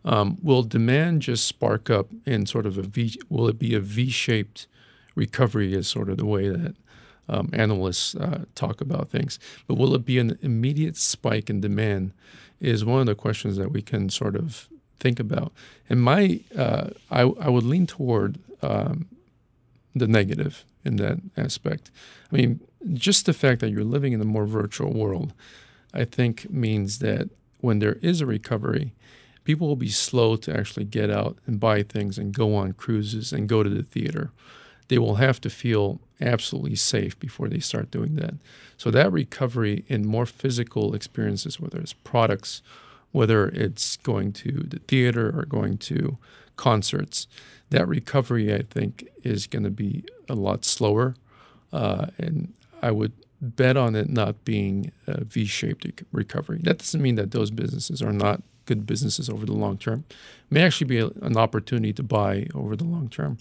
Um, 0.03 0.38
will 0.43 0.62
demand 0.62 1.24
just 1.24 1.47
spark 1.47 1.89
up 1.89 2.09
in 2.25 2.45
sort 2.45 2.65
of 2.65 2.77
a 2.77 2.83
V? 2.83 3.19
Will 3.29 3.47
it 3.47 3.57
be 3.57 3.74
a 3.74 3.79
V-shaped 3.79 4.67
recovery? 5.15 5.74
Is 5.74 5.88
sort 5.88 6.09
of 6.09 6.17
the 6.17 6.25
way 6.25 6.50
that 6.50 6.75
um, 7.27 7.50
analysts 7.53 8.15
uh, 8.15 8.46
talk 8.55 8.82
about 8.82 9.10
things. 9.10 9.39
But 9.67 9.75
will 9.77 9.96
it 9.96 10.05
be 10.05 10.20
an 10.20 10.38
immediate 10.41 10.98
spike 10.98 11.50
in 11.50 11.62
demand? 11.62 12.12
Is 12.62 12.86
one 12.86 13.01
of 13.01 13.05
the 13.05 13.15
questions 13.15 13.58
that 13.58 13.72
we 13.72 13.82
can 13.82 14.10
sort 14.10 14.36
of 14.36 14.70
think 15.00 15.20
about. 15.20 15.51
And 15.89 16.01
my, 16.01 16.39
uh, 16.58 16.89
I, 17.12 17.22
I 17.22 17.50
would 17.50 17.63
lean 17.63 17.88
toward 17.88 18.39
um, 18.62 19.08
the 19.94 20.08
negative 20.08 20.63
in 20.84 20.98
that 20.98 21.20
aspect. 21.38 21.91
I 22.32 22.36
mean, 22.36 22.60
just 22.94 23.25
the 23.25 23.34
fact 23.34 23.62
that 23.62 23.72
you're 23.72 23.84
living 23.84 24.13
in 24.13 24.22
a 24.22 24.25
more 24.25 24.46
virtual 24.46 24.94
world, 24.94 25.34
I 25.94 26.05
think 26.05 26.50
means 26.50 27.00
that 27.00 27.29
when 27.62 27.79
there 27.79 27.98
is 28.01 28.22
a 28.22 28.25
recovery, 28.25 28.94
people 29.44 29.67
will 29.67 29.75
be 29.75 29.89
slow 29.89 30.36
to 30.38 30.55
actually 30.55 30.86
get 30.86 31.10
out 31.10 31.38
and 31.46 31.60
buy 31.60 31.84
things 31.84 32.17
and 32.17 32.34
go 32.34 32.55
on 32.55 32.74
cruises 32.74 33.34
and 33.34 33.50
go 33.50 33.63
to 33.63 33.70
the 33.70 33.84
theater. 33.84 34.32
They 34.88 34.98
will 34.98 35.15
have 35.15 35.42
to 35.42 35.50
feel 35.50 36.00
absolutely 36.22 36.75
safe 36.75 37.20
before 37.20 37.50
they 37.50 37.60
start 37.60 37.92
doing 37.92 38.15
that. 38.15 38.36
So 38.77 38.92
that 38.92 39.12
recovery 39.12 39.84
in 39.88 40.06
more 40.06 40.25
physical 40.25 40.94
experiences, 40.94 41.60
whether 41.60 41.80
it's 41.80 41.94
products, 41.94 42.62
whether 43.12 43.48
it's 43.48 43.98
going 43.98 44.34
to 44.34 44.51
the 44.51 44.80
theater 44.80 45.38
or 45.38 45.46
going 45.46 45.77
to 45.77 46.18
concerts, 46.56 47.27
that 47.70 47.88
recovery 47.88 48.54
I 48.54 48.63
think 48.63 49.08
is 49.24 49.48
going 49.48 49.63
to 49.63 49.72
be 49.72 50.04
a 50.30 50.36
lot 50.36 50.63
slower, 50.65 51.15
uh, 51.74 52.08
and 52.18 52.54
I 52.82 52.92
would 52.92 53.12
bet 53.42 53.77
on 53.77 53.96
it 53.96 54.10
not 54.10 54.46
being 54.46 54.92
a 55.08 55.24
V-shaped 55.24 56.04
recovery. 56.12 56.60
That 56.63 56.77
doesn't 56.80 57.01
mean 57.01 57.15
that 57.15 57.32
those 57.32 57.51
businesses 57.51 58.01
are 58.01 58.13
not 58.13 58.42
good 58.65 58.86
businesses 58.86 59.30
over 59.30 59.46
the 59.46 59.54
long 59.54 59.77
term. 59.77 60.06
It 60.10 60.54
may 60.54 60.63
actually 60.63 60.88
be 60.88 61.00
a, 61.00 61.08
an 61.22 61.38
opportunity 61.38 61.94
to 61.94 62.04
buy 62.04 62.48
over 62.54 62.75
the 62.75 62.84
long 62.84 63.10
term. 63.10 63.38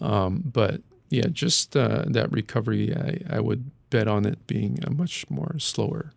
Um, 0.00 0.42
but 0.44 0.80
yeah, 1.10 1.26
just 1.30 1.76
uh, 1.76 2.04
that 2.06 2.30
recovery, 2.32 2.94
I, 2.94 3.36
I 3.36 3.40
would 3.40 3.70
bet 3.90 4.08
on 4.08 4.24
it 4.24 4.46
being 4.46 4.78
a 4.84 4.90
much 4.90 5.28
more 5.28 5.56
slower 5.58 6.12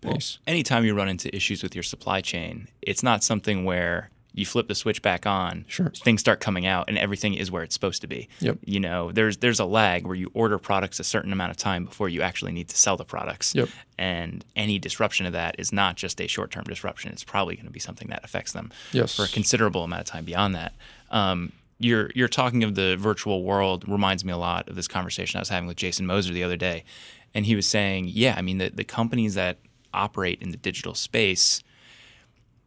pace. 0.00 0.38
Well, 0.46 0.52
anytime 0.52 0.84
you 0.84 0.94
run 0.94 1.08
into 1.08 1.34
issues 1.34 1.62
with 1.62 1.74
your 1.74 1.82
supply 1.82 2.20
chain, 2.20 2.68
it's 2.82 3.02
not 3.02 3.24
something 3.24 3.64
where 3.64 4.10
you 4.36 4.44
flip 4.44 4.68
the 4.68 4.74
switch 4.74 5.00
back 5.00 5.26
on, 5.26 5.64
sure. 5.66 5.90
things 5.90 6.20
start 6.20 6.40
coming 6.40 6.66
out, 6.66 6.88
and 6.88 6.98
everything 6.98 7.32
is 7.32 7.50
where 7.50 7.62
it's 7.62 7.72
supposed 7.72 8.02
to 8.02 8.06
be. 8.06 8.28
Yep. 8.40 8.58
You 8.66 8.80
know, 8.80 9.10
there's 9.10 9.38
there's 9.38 9.58
a 9.58 9.64
lag 9.64 10.06
where 10.06 10.14
you 10.14 10.30
order 10.34 10.58
products 10.58 11.00
a 11.00 11.04
certain 11.04 11.32
amount 11.32 11.52
of 11.52 11.56
time 11.56 11.86
before 11.86 12.10
you 12.10 12.20
actually 12.20 12.52
need 12.52 12.68
to 12.68 12.76
sell 12.76 12.98
the 12.98 13.04
products. 13.04 13.54
Yep. 13.54 13.70
And 13.98 14.44
any 14.54 14.78
disruption 14.78 15.24
of 15.24 15.32
that 15.32 15.56
is 15.58 15.72
not 15.72 15.96
just 15.96 16.20
a 16.20 16.26
short 16.26 16.50
term 16.50 16.64
disruption; 16.64 17.10
it's 17.12 17.24
probably 17.24 17.56
going 17.56 17.66
to 17.66 17.72
be 17.72 17.80
something 17.80 18.08
that 18.08 18.22
affects 18.24 18.52
them 18.52 18.70
yes. 18.92 19.16
for 19.16 19.24
a 19.24 19.28
considerable 19.28 19.84
amount 19.84 20.02
of 20.02 20.06
time 20.06 20.26
beyond 20.26 20.54
that. 20.54 20.74
Um, 21.10 21.52
you're 21.78 22.10
you're 22.14 22.28
talking 22.28 22.64
of 22.64 22.74
the 22.74 22.96
virtual 22.96 23.42
world 23.42 23.86
reminds 23.88 24.24
me 24.24 24.32
a 24.32 24.36
lot 24.36 24.68
of 24.68 24.76
this 24.76 24.88
conversation 24.88 25.38
I 25.38 25.40
was 25.40 25.48
having 25.48 25.66
with 25.66 25.76
Jason 25.76 26.06
Moser 26.06 26.32
the 26.32 26.42
other 26.42 26.56
day, 26.56 26.84
and 27.34 27.46
he 27.46 27.54
was 27.54 27.66
saying, 27.66 28.08
yeah, 28.08 28.34
I 28.36 28.42
mean 28.42 28.58
the 28.58 28.70
the 28.70 28.84
companies 28.84 29.34
that 29.34 29.58
operate 29.92 30.40
in 30.42 30.50
the 30.50 30.56
digital 30.56 30.94
space, 30.94 31.62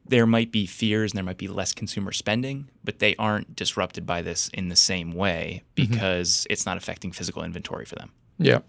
there 0.06 0.26
might 0.26 0.52
be 0.52 0.66
fears 0.66 1.12
and 1.12 1.18
there 1.18 1.24
might 1.24 1.38
be 1.38 1.48
less 1.48 1.74
consumer 1.74 2.12
spending, 2.12 2.70
but 2.84 3.00
they 3.00 3.16
aren't 3.18 3.56
disrupted 3.56 4.06
by 4.06 4.22
this 4.22 4.50
in 4.54 4.70
the 4.70 4.76
same 4.76 5.14
way 5.14 5.64
Mm-hmm. 5.76 5.92
because 5.92 6.30
mm-hmm. 6.30 6.54
it's 6.54 6.66
not 6.66 6.78
affecting 6.78 7.12
physical 7.12 7.44
inventory 7.44 7.86
for 7.86 7.96
them. 7.96 8.12
Yeah, 8.38 8.60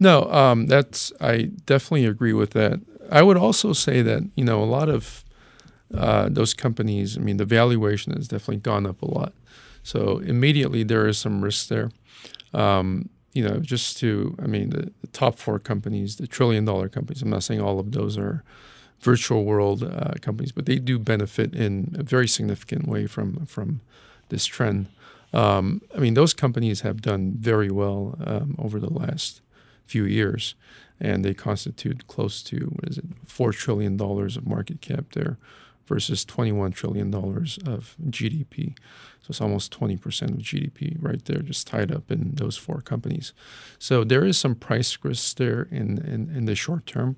no, 0.00 0.24
um, 0.32 0.66
that's 0.66 1.12
I 1.20 1.50
definitely 1.66 2.06
agree 2.06 2.32
with 2.32 2.50
that. 2.50 2.80
I 3.10 3.22
would 3.22 3.36
also 3.36 3.72
say 3.72 4.02
that 4.02 4.28
you 4.36 4.44
know 4.44 4.62
a 4.62 4.64
lot 4.64 4.88
of 4.88 5.24
uh, 5.94 6.28
those 6.30 6.54
companies. 6.54 7.16
I 7.16 7.20
mean, 7.20 7.36
the 7.36 7.44
valuation 7.44 8.12
has 8.14 8.28
definitely 8.28 8.58
gone 8.58 8.86
up 8.86 9.02
a 9.02 9.06
lot. 9.06 9.32
So 9.88 10.18
immediately 10.18 10.82
there 10.82 11.06
is 11.06 11.16
some 11.16 11.42
risk 11.42 11.68
there. 11.68 11.90
Um, 12.52 13.08
you 13.32 13.42
know, 13.42 13.58
just 13.58 13.96
to, 14.00 14.36
I 14.38 14.46
mean, 14.46 14.68
the, 14.68 14.92
the, 15.00 15.06
top 15.12 15.38
four 15.38 15.58
companies, 15.58 16.16
the 16.16 16.26
trillion 16.26 16.66
dollar 16.66 16.90
companies, 16.90 17.22
I'm 17.22 17.30
not 17.30 17.42
saying 17.42 17.62
all 17.62 17.80
of 17.80 17.92
those 17.92 18.18
are 18.18 18.44
virtual 19.00 19.46
world 19.46 19.82
uh, 19.82 20.12
companies, 20.20 20.52
but 20.52 20.66
they 20.66 20.76
do 20.76 20.98
benefit 20.98 21.54
in 21.54 21.96
a 21.98 22.02
very 22.02 22.28
significant 22.28 22.86
way 22.86 23.06
from, 23.06 23.46
from 23.46 23.80
this 24.28 24.44
trend. 24.44 24.88
Um, 25.32 25.80
I 25.96 26.00
mean, 26.00 26.12
those 26.12 26.34
companies 26.34 26.82
have 26.82 27.00
done 27.00 27.36
very 27.38 27.70
well 27.70 28.18
um, 28.26 28.56
over 28.58 28.78
the 28.78 28.92
last 28.92 29.40
few 29.86 30.04
years, 30.04 30.54
and 31.00 31.24
they 31.24 31.32
constitute 31.32 32.06
close 32.08 32.42
to, 32.42 32.56
what 32.74 32.90
is 32.90 32.98
it, 32.98 33.26
$4 33.26 33.54
trillion 33.54 33.98
of 33.98 34.46
market 34.46 34.82
cap 34.82 35.06
there 35.12 35.38
versus 35.88 36.24
$21 36.24 36.72
trillion 36.74 37.12
of 37.14 37.96
GDP. 38.08 38.76
So 39.20 39.30
it's 39.30 39.40
almost 39.40 39.78
20% 39.78 40.22
of 40.22 40.36
GDP 40.36 40.96
right 41.00 41.24
there, 41.24 41.40
just 41.40 41.66
tied 41.66 41.90
up 41.90 42.10
in 42.10 42.34
those 42.34 42.56
four 42.56 42.80
companies. 42.80 43.32
So 43.78 44.04
there 44.04 44.24
is 44.24 44.38
some 44.38 44.54
price 44.54 44.96
risk 45.02 45.38
there 45.38 45.62
in, 45.70 45.98
in, 45.98 46.30
in 46.34 46.44
the 46.44 46.54
short 46.54 46.86
term. 46.86 47.16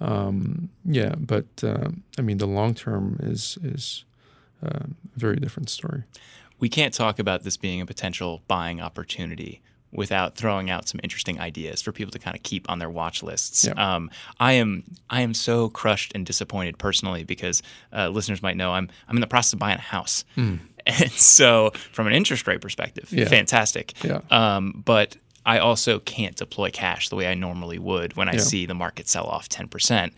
Um, 0.00 0.70
yeah, 0.84 1.14
but 1.18 1.46
uh, 1.62 1.90
I 2.18 2.22
mean, 2.22 2.38
the 2.38 2.46
long 2.46 2.74
term 2.74 3.18
is, 3.20 3.58
is 3.62 4.04
uh, 4.64 4.84
a 4.86 5.18
very 5.18 5.36
different 5.36 5.68
story. 5.68 6.04
We 6.60 6.68
can't 6.68 6.94
talk 6.94 7.18
about 7.18 7.42
this 7.42 7.56
being 7.56 7.80
a 7.80 7.86
potential 7.86 8.42
buying 8.48 8.80
opportunity 8.80 9.60
without 9.92 10.36
throwing 10.36 10.70
out 10.70 10.88
some 10.88 11.00
interesting 11.02 11.40
ideas 11.40 11.80
for 11.80 11.92
people 11.92 12.12
to 12.12 12.18
kind 12.18 12.36
of 12.36 12.42
keep 12.42 12.68
on 12.70 12.78
their 12.78 12.90
watch 12.90 13.22
lists. 13.22 13.66
Yeah. 13.66 13.72
Um, 13.72 14.10
I 14.38 14.52
am 14.54 14.84
I 15.08 15.22
am 15.22 15.34
so 15.34 15.68
crushed 15.70 16.12
and 16.14 16.26
disappointed 16.26 16.78
personally 16.78 17.24
because 17.24 17.62
uh, 17.92 18.08
listeners 18.08 18.42
might 18.42 18.56
know 18.56 18.72
I'm 18.72 18.88
I'm 19.08 19.16
in 19.16 19.20
the 19.20 19.26
process 19.26 19.54
of 19.54 19.58
buying 19.58 19.78
a 19.78 19.80
house, 19.80 20.24
mm. 20.36 20.58
and 20.86 21.10
so 21.12 21.70
from 21.92 22.06
an 22.06 22.12
interest 22.12 22.46
rate 22.46 22.60
perspective, 22.60 23.10
yeah. 23.12 23.26
fantastic. 23.28 23.92
Yeah. 24.04 24.20
Um, 24.30 24.82
but 24.84 25.16
I 25.46 25.58
also 25.58 25.98
can't 26.00 26.36
deploy 26.36 26.70
cash 26.70 27.08
the 27.08 27.16
way 27.16 27.26
I 27.26 27.34
normally 27.34 27.78
would 27.78 28.16
when 28.16 28.28
I 28.28 28.36
see 28.36 28.66
the 28.66 28.74
market 28.74 29.08
sell 29.08 29.26
off 29.26 29.48
ten 29.48 29.68
percent, 29.68 30.12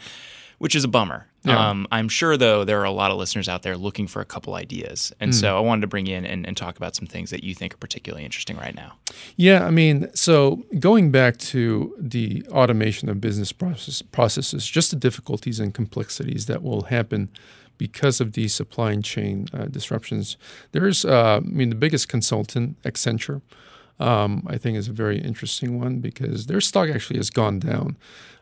which 0.58 0.74
is 0.74 0.84
a 0.84 0.88
bummer. 0.88 1.26
Yeah. 1.42 1.70
Um, 1.70 1.86
I'm 1.90 2.08
sure 2.10 2.36
though 2.36 2.64
there 2.64 2.80
are 2.80 2.84
a 2.84 2.90
lot 2.90 3.10
of 3.10 3.16
listeners 3.16 3.48
out 3.48 3.62
there 3.62 3.76
looking 3.76 4.06
for 4.06 4.20
a 4.20 4.26
couple 4.26 4.54
ideas, 4.54 5.10
and 5.20 5.30
Hmm. 5.30 5.40
so 5.40 5.56
I 5.56 5.60
wanted 5.60 5.80
to 5.82 5.86
bring 5.86 6.06
in 6.06 6.26
and, 6.26 6.46
and 6.46 6.54
talk 6.56 6.76
about 6.76 6.94
some 6.94 7.06
things 7.06 7.30
that 7.30 7.42
you 7.42 7.54
think 7.54 7.72
are 7.72 7.78
particularly 7.78 8.24
interesting 8.26 8.56
right 8.58 8.74
now. 8.74 8.92
Yeah, 9.36 9.64
I 9.64 9.70
mean, 9.70 10.08
so 10.14 10.62
going 10.78 11.10
back 11.10 11.38
to 11.38 11.94
the 11.98 12.44
automation 12.50 13.08
of 13.08 13.20
business 13.22 13.52
process, 13.52 14.02
processes, 14.02 14.66
just 14.66 14.90
the 14.90 14.96
difficulties 14.96 15.58
and 15.60 15.72
complexities 15.72 16.44
that 16.46 16.62
will 16.62 16.82
happen 16.82 17.30
because 17.78 18.20
of 18.20 18.32
these 18.32 18.54
supply 18.54 18.94
chain 18.96 19.46
uh, 19.54 19.64
disruptions. 19.64 20.36
There's, 20.72 21.06
uh, 21.06 21.36
I 21.38 21.40
mean, 21.40 21.70
the 21.70 21.74
biggest 21.76 22.08
consultant, 22.10 22.76
Accenture, 22.82 23.40
um, 24.00 24.46
I 24.48 24.58
think 24.58 24.76
is 24.76 24.88
a 24.88 24.92
very 24.92 25.18
interesting 25.18 25.78
one 25.78 26.00
because 26.00 26.46
their 26.46 26.60
stock 26.60 26.88
actually 26.88 27.18
has 27.18 27.30
gone 27.30 27.58
down. 27.60 27.96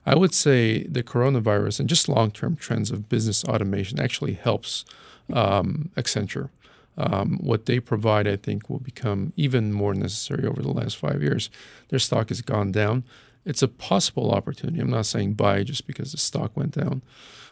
I 0.07 0.15
would 0.17 0.33
say 0.33 0.85
the 0.85 1.03
coronavirus 1.03 1.81
and 1.81 1.89
just 1.89 2.09
long-term 2.09 2.57
trends 2.57 2.91
of 2.91 3.09
business 3.09 3.45
automation 3.45 4.01
actually 4.01 4.35
helps 4.35 4.85
um, 5.33 5.91
Accenture. 5.97 6.49
Um, 6.97 7.39
what 7.41 7.67
they 7.67 7.79
provide, 7.79 8.27
I 8.27 8.37
think, 8.37 8.71
will 8.71 8.81
become 8.81 9.33
even 9.37 9.73
more 9.73 9.95
necessary 9.95 10.47
over 10.47 10.63
the 10.63 10.73
last 10.73 10.97
five 10.97 11.23
years. 11.23 11.51
Their 11.91 11.99
stock 11.99 12.31
has 12.31 12.41
gone 12.41 12.73
down. 12.73 13.05
It's 13.45 13.63
a 13.63 13.69
possible 13.69 14.31
opportunity. 14.31 14.81
I'm 14.81 14.91
not 14.91 15.07
saying 15.07 15.35
buy 15.35 15.63
just 15.63 15.87
because 15.87 16.13
the 16.13 16.19
stock 16.19 16.57
went 16.57 16.73
down, 16.73 17.03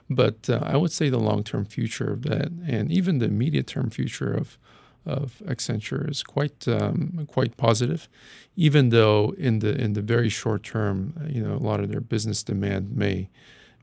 but 0.09 0.49
uh, 0.49 0.61
I 0.63 0.77
would 0.77 0.93
say 0.93 1.11
the 1.11 1.19
long-term 1.19 1.67
future 1.67 2.13
of 2.13 2.23
that, 2.23 2.49
and 2.67 2.91
even 2.91 3.19
the 3.19 3.27
immediate-term 3.27 3.91
future 3.91 4.33
of 4.33 4.59
of 5.07 5.43
Accenture 5.47 6.11
is 6.11 6.23
quite 6.23 6.67
um, 6.69 7.27
quite 7.29 7.57
positive, 7.57 8.09
even 8.57 8.91
though 8.91 9.35
in 9.39 9.61
the 9.61 9.75
in 9.81 9.93
the 9.93 10.03
very 10.03 10.29
short 10.29 10.63
term, 10.63 11.15
uh, 11.21 11.29
you 11.29 11.43
know, 11.43 11.55
a 11.55 11.63
lot 11.63 11.81
of 11.81 11.89
their 11.89 12.01
business 12.01 12.43
demand 12.43 12.97
may 12.97 13.29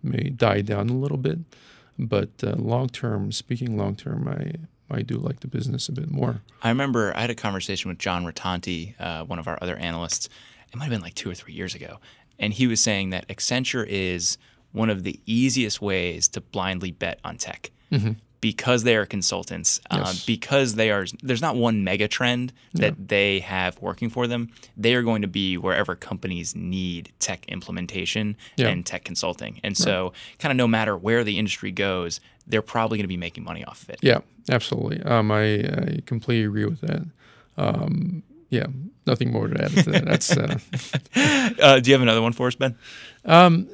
may 0.01 0.29
die 0.29 0.61
down 0.61 0.89
a 0.89 0.93
little 0.93 1.17
bit, 1.17 1.39
but 1.97 2.29
uh, 2.43 2.55
long 2.57 2.89
term, 2.89 3.31
speaking 3.31 3.77
long 3.77 3.95
term, 3.95 4.27
I 4.27 4.95
I 4.95 5.01
do 5.01 5.15
like 5.15 5.39
the 5.39 5.47
business 5.47 5.89
a 5.89 5.91
bit 5.91 6.11
more. 6.11 6.41
I 6.61 6.69
remember 6.69 7.15
I 7.15 7.21
had 7.21 7.29
a 7.29 7.35
conversation 7.35 7.89
with 7.89 7.97
John 7.97 8.25
Rotonti, 8.25 8.95
uh, 8.99 9.23
one 9.25 9.39
of 9.39 9.47
our 9.47 9.57
other 9.61 9.77
analysts. 9.77 10.29
It 10.71 10.75
might 10.77 10.85
have 10.85 10.91
been 10.91 11.01
like 11.01 11.15
two 11.15 11.29
or 11.29 11.35
three 11.35 11.53
years 11.53 11.73
ago, 11.75 11.99
and 12.37 12.51
he 12.53 12.67
was 12.67 12.81
saying 12.81 13.11
that 13.11 13.27
Accenture 13.27 13.85
is 13.87 14.37
one 14.71 14.89
of 14.89 15.03
the 15.03 15.19
easiest 15.25 15.81
ways 15.81 16.27
to 16.29 16.41
blindly 16.41 16.91
bet 16.91 17.19
on 17.23 17.37
tech. 17.37 17.71
Because 18.43 18.83
they 18.83 18.97
are 18.97 19.05
consultants, 19.05 19.79
um, 19.89 20.01
Yes. 20.01 20.25
because 20.25 20.75
they 20.75 20.91
are, 20.91 21.05
there's 21.21 21.41
not 21.41 21.55
one 21.55 21.85
mega 21.85 22.09
trend 22.09 22.51
that 22.73 23.07
they 23.07 23.39
have 23.39 23.79
working 23.81 24.09
for 24.09 24.27
them. 24.27 24.49
They 24.75 24.95
are 24.95 25.01
going 25.01 25.21
to 25.21 25.29
be 25.29 25.55
wherever 25.57 25.95
companies 25.95 26.53
need 26.53 27.13
tech 27.19 27.45
implementation 27.47 28.35
Yeah. 28.57 28.67
and 28.67 28.85
tech 28.85 29.05
consulting. 29.05 29.61
And 29.63 29.77
so, 29.77 30.11
kind 30.39 30.51
of 30.51 30.57
no 30.57 30.67
matter 30.67 30.97
where 30.97 31.23
the 31.23 31.39
industry 31.39 31.71
goes, 31.71 32.19
they're 32.45 32.61
probably 32.61 32.97
going 32.97 33.05
to 33.05 33.07
be 33.07 33.15
making 33.15 33.45
money 33.45 33.63
off 33.63 33.83
of 33.83 33.91
it. 33.91 33.99
Yeah, 34.01 34.19
absolutely. 34.49 35.01
Um, 35.03 35.31
I, 35.31 35.43
I 35.63 35.99
completely 36.05 36.43
agree 36.43 36.65
with 36.65 36.81
that. 36.81 37.03
Um, 37.57 38.23
yeah, 38.49 38.65
nothing 39.07 39.31
more 39.31 39.47
to 39.47 39.63
add 39.63 39.71
to 39.71 39.83
that. 39.91 40.03
That's 40.05 40.35
uh, 40.35 40.57
Uh, 41.61 41.79
do 41.79 41.89
you 41.89 41.93
have 41.93 42.01
another 42.01 42.21
one 42.21 42.33
for 42.33 42.47
us, 42.47 42.55
Ben? 42.55 42.75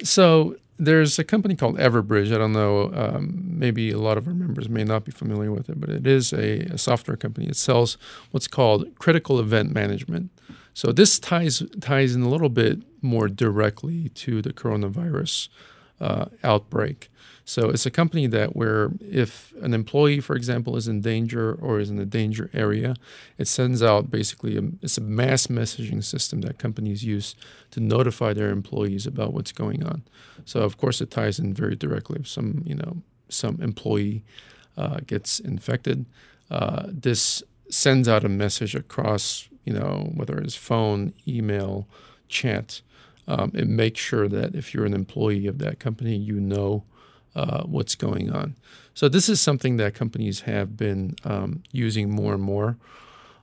So 0.04 0.58
there's 0.80 1.20
a 1.20 1.24
company 1.24 1.56
called 1.56 1.78
Everbridge. 1.78 2.34
I 2.34 2.38
don't 2.38 2.54
know, 2.54 2.92
um, 2.94 3.44
maybe 3.44 3.92
a 3.92 4.00
lot 4.00 4.18
of 4.18 4.28
our 4.28 4.34
members 4.34 4.70
may 4.70 4.84
not 4.84 5.04
be 5.06 5.12
familiar 5.12 5.52
with 5.52 5.70
it, 5.70 5.80
but 5.80 5.90
it 5.90 6.08
is 6.08 6.34
a, 6.34 6.62
a 6.62 6.78
software 6.78 7.18
company. 7.18 7.48
It 7.48 7.58
sells 7.58 7.98
what's 8.32 8.48
called 8.48 8.88
critical 8.98 9.40
event 9.40 9.74
management. 9.74 10.32
So 10.74 10.92
this 10.92 11.20
ties 11.20 11.62
ties 11.82 12.16
in 12.16 12.22
a 12.22 12.30
little 12.30 12.50
bit 12.50 12.82
more 13.02 13.28
directly 13.28 14.10
to 14.10 14.42
the 14.42 14.54
coronavirus 14.54 15.50
uh, 16.00 16.26
outbreak. 16.44 17.10
So 17.50 17.70
it's 17.70 17.88
a 17.88 17.90
company 17.90 18.28
that 18.28 18.56
where 18.56 18.92
if 19.02 19.54
an 19.62 19.74
employee, 19.74 20.20
for 20.20 20.36
example, 20.36 20.76
is 20.76 20.88
in 20.88 21.02
danger 21.02 21.52
or 21.54 21.80
is 21.80 21.90
in 21.90 21.98
a 21.98 22.06
danger 22.06 22.52
area, 22.54 22.96
it 23.40 23.48
sends 23.48 23.82
out 23.82 24.12
basically 24.12 24.56
a, 24.56 24.62
it's 24.84 25.00
a 25.00 25.02
mass 25.02 25.48
messaging 25.48 26.04
system 26.04 26.42
that 26.42 26.60
companies 26.60 27.04
use 27.04 27.34
to 27.72 27.80
notify 27.80 28.34
their 28.34 28.50
employees 28.50 29.08
about 29.08 29.34
what's 29.34 29.52
going 29.52 29.84
on. 29.84 30.04
So 30.46 30.60
of 30.62 30.78
course 30.78 31.02
it 31.02 31.10
ties 31.10 31.40
in 31.40 31.56
very 31.56 31.76
directly 31.76 32.20
if 32.20 32.28
some 32.28 32.62
you 32.68 32.76
know 32.76 32.98
some 33.30 33.60
employee 33.62 34.24
uh, 34.78 35.00
gets 35.08 35.40
infected. 35.40 36.06
Uh, 36.52 36.84
this 36.88 37.42
sends 37.70 38.08
out 38.08 38.24
a 38.24 38.30
message 38.30 38.76
across 38.76 39.50
you 39.66 39.74
know 39.74 40.12
whether 40.14 40.38
it's 40.38 40.56
phone, 40.56 41.14
email, 41.28 41.88
chat. 42.28 42.82
Um, 43.30 43.52
it 43.54 43.68
makes 43.68 44.02
sure 44.02 44.28
that 44.28 44.56
if 44.56 44.74
you're 44.74 44.86
an 44.86 44.94
employee 44.94 45.46
of 45.46 45.60
that 45.60 45.80
company, 45.80 46.16
you 46.16 46.40
know 46.40 46.84
uh, 47.36 47.62
what's 47.64 47.94
going 47.94 48.32
on. 48.32 48.56
So 48.96 49.08
this 49.08 49.30
is 49.30 49.40
something 49.40 49.78
that 49.78 49.94
companies 49.94 50.42
have 50.42 50.76
been 50.76 51.16
um, 51.24 51.64
using 51.72 52.10
more 52.10 52.34
and 52.34 52.42
more. 52.42 52.78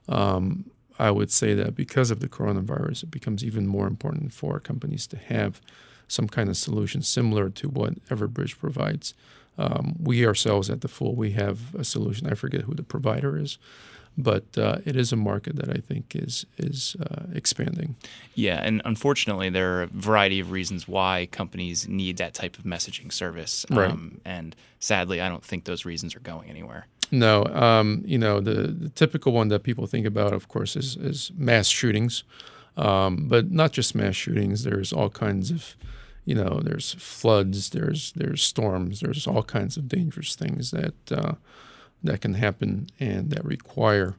Um, 0.09 0.69
I 0.99 1.09
would 1.09 1.31
say 1.31 1.53
that 1.53 1.73
because 1.75 2.11
of 2.11 2.19
the 2.19 2.27
coronavirus, 2.27 3.03
it 3.03 3.11
becomes 3.11 3.45
even 3.45 3.65
more 3.65 3.87
important 3.87 4.33
for 4.33 4.59
companies 4.59 5.07
to 5.07 5.17
have 5.17 5.61
some 6.07 6.27
kind 6.27 6.49
of 6.49 6.57
solution 6.57 7.01
similar 7.01 7.49
to 7.49 7.69
what 7.69 8.05
Everbridge 8.09 8.59
provides. 8.59 9.13
Um, 9.57 9.95
we 10.01 10.25
ourselves 10.27 10.69
at 10.69 10.81
the 10.81 10.87
Fool, 10.87 11.15
we 11.15 11.31
have 11.31 11.73
a 11.75 11.83
solution. 11.83 12.27
I 12.27 12.35
forget 12.35 12.61
who 12.61 12.75
the 12.75 12.83
provider 12.83 13.37
is, 13.37 13.57
but 14.17 14.57
uh, 14.57 14.79
it 14.83 14.95
is 14.95 15.11
a 15.11 15.15
market 15.15 15.55
that 15.57 15.69
I 15.69 15.79
think 15.79 16.15
is 16.15 16.45
is 16.57 16.95
uh, 16.99 17.23
expanding. 17.33 17.95
Yeah, 18.33 18.61
and 18.63 18.81
unfortunately, 18.83 19.49
there 19.49 19.77
are 19.77 19.83
a 19.83 19.87
variety 19.87 20.39
of 20.39 20.51
reasons 20.51 20.87
why 20.87 21.27
companies 21.31 21.87
need 21.87 22.17
that 22.17 22.33
type 22.33 22.57
of 22.57 22.65
messaging 22.65 23.11
service. 23.11 23.65
Right. 23.69 23.91
Um, 23.91 24.19
and 24.25 24.55
sadly, 24.79 25.21
I 25.21 25.29
don't 25.29 25.43
think 25.43 25.65
those 25.65 25.85
reasons 25.85 26.15
are 26.15 26.19
going 26.19 26.49
anywhere. 26.49 26.87
No, 27.11 27.45
um, 27.45 28.03
you 28.05 28.17
know 28.17 28.41
the, 28.41 28.67
the, 28.67 28.89
typical 28.89 29.31
one 29.31 29.47
that 29.49 29.63
people 29.63 29.85
think 29.87 30.05
about, 30.05 30.33
of 30.33 30.47
course, 30.47 30.75
is, 30.75 30.97
is 30.97 31.31
mass 31.37 31.67
shootings, 31.67 32.23
um, 32.75 33.27
but 33.27 33.51
not 33.51 33.71
just 33.71 33.95
mass 33.95 34.15
shootings. 34.15 34.63
There's 34.63 34.91
all 34.91 35.09
kinds 35.09 35.51
of, 35.51 35.75
you 36.25 36.35
know, 36.35 36.59
there's 36.61 36.95
floods, 36.95 37.69
there's 37.69 38.11
there's 38.13 38.43
storms, 38.43 38.99
there's 38.99 39.25
all 39.27 39.43
kinds 39.43 39.77
of 39.77 39.87
dangerous 39.87 40.35
things 40.35 40.71
that 40.71 41.11
uh, 41.11 41.35
that 42.03 42.21
can 42.21 42.35
happen 42.35 42.87
and 42.99 43.29
that 43.31 43.43
require 43.43 44.15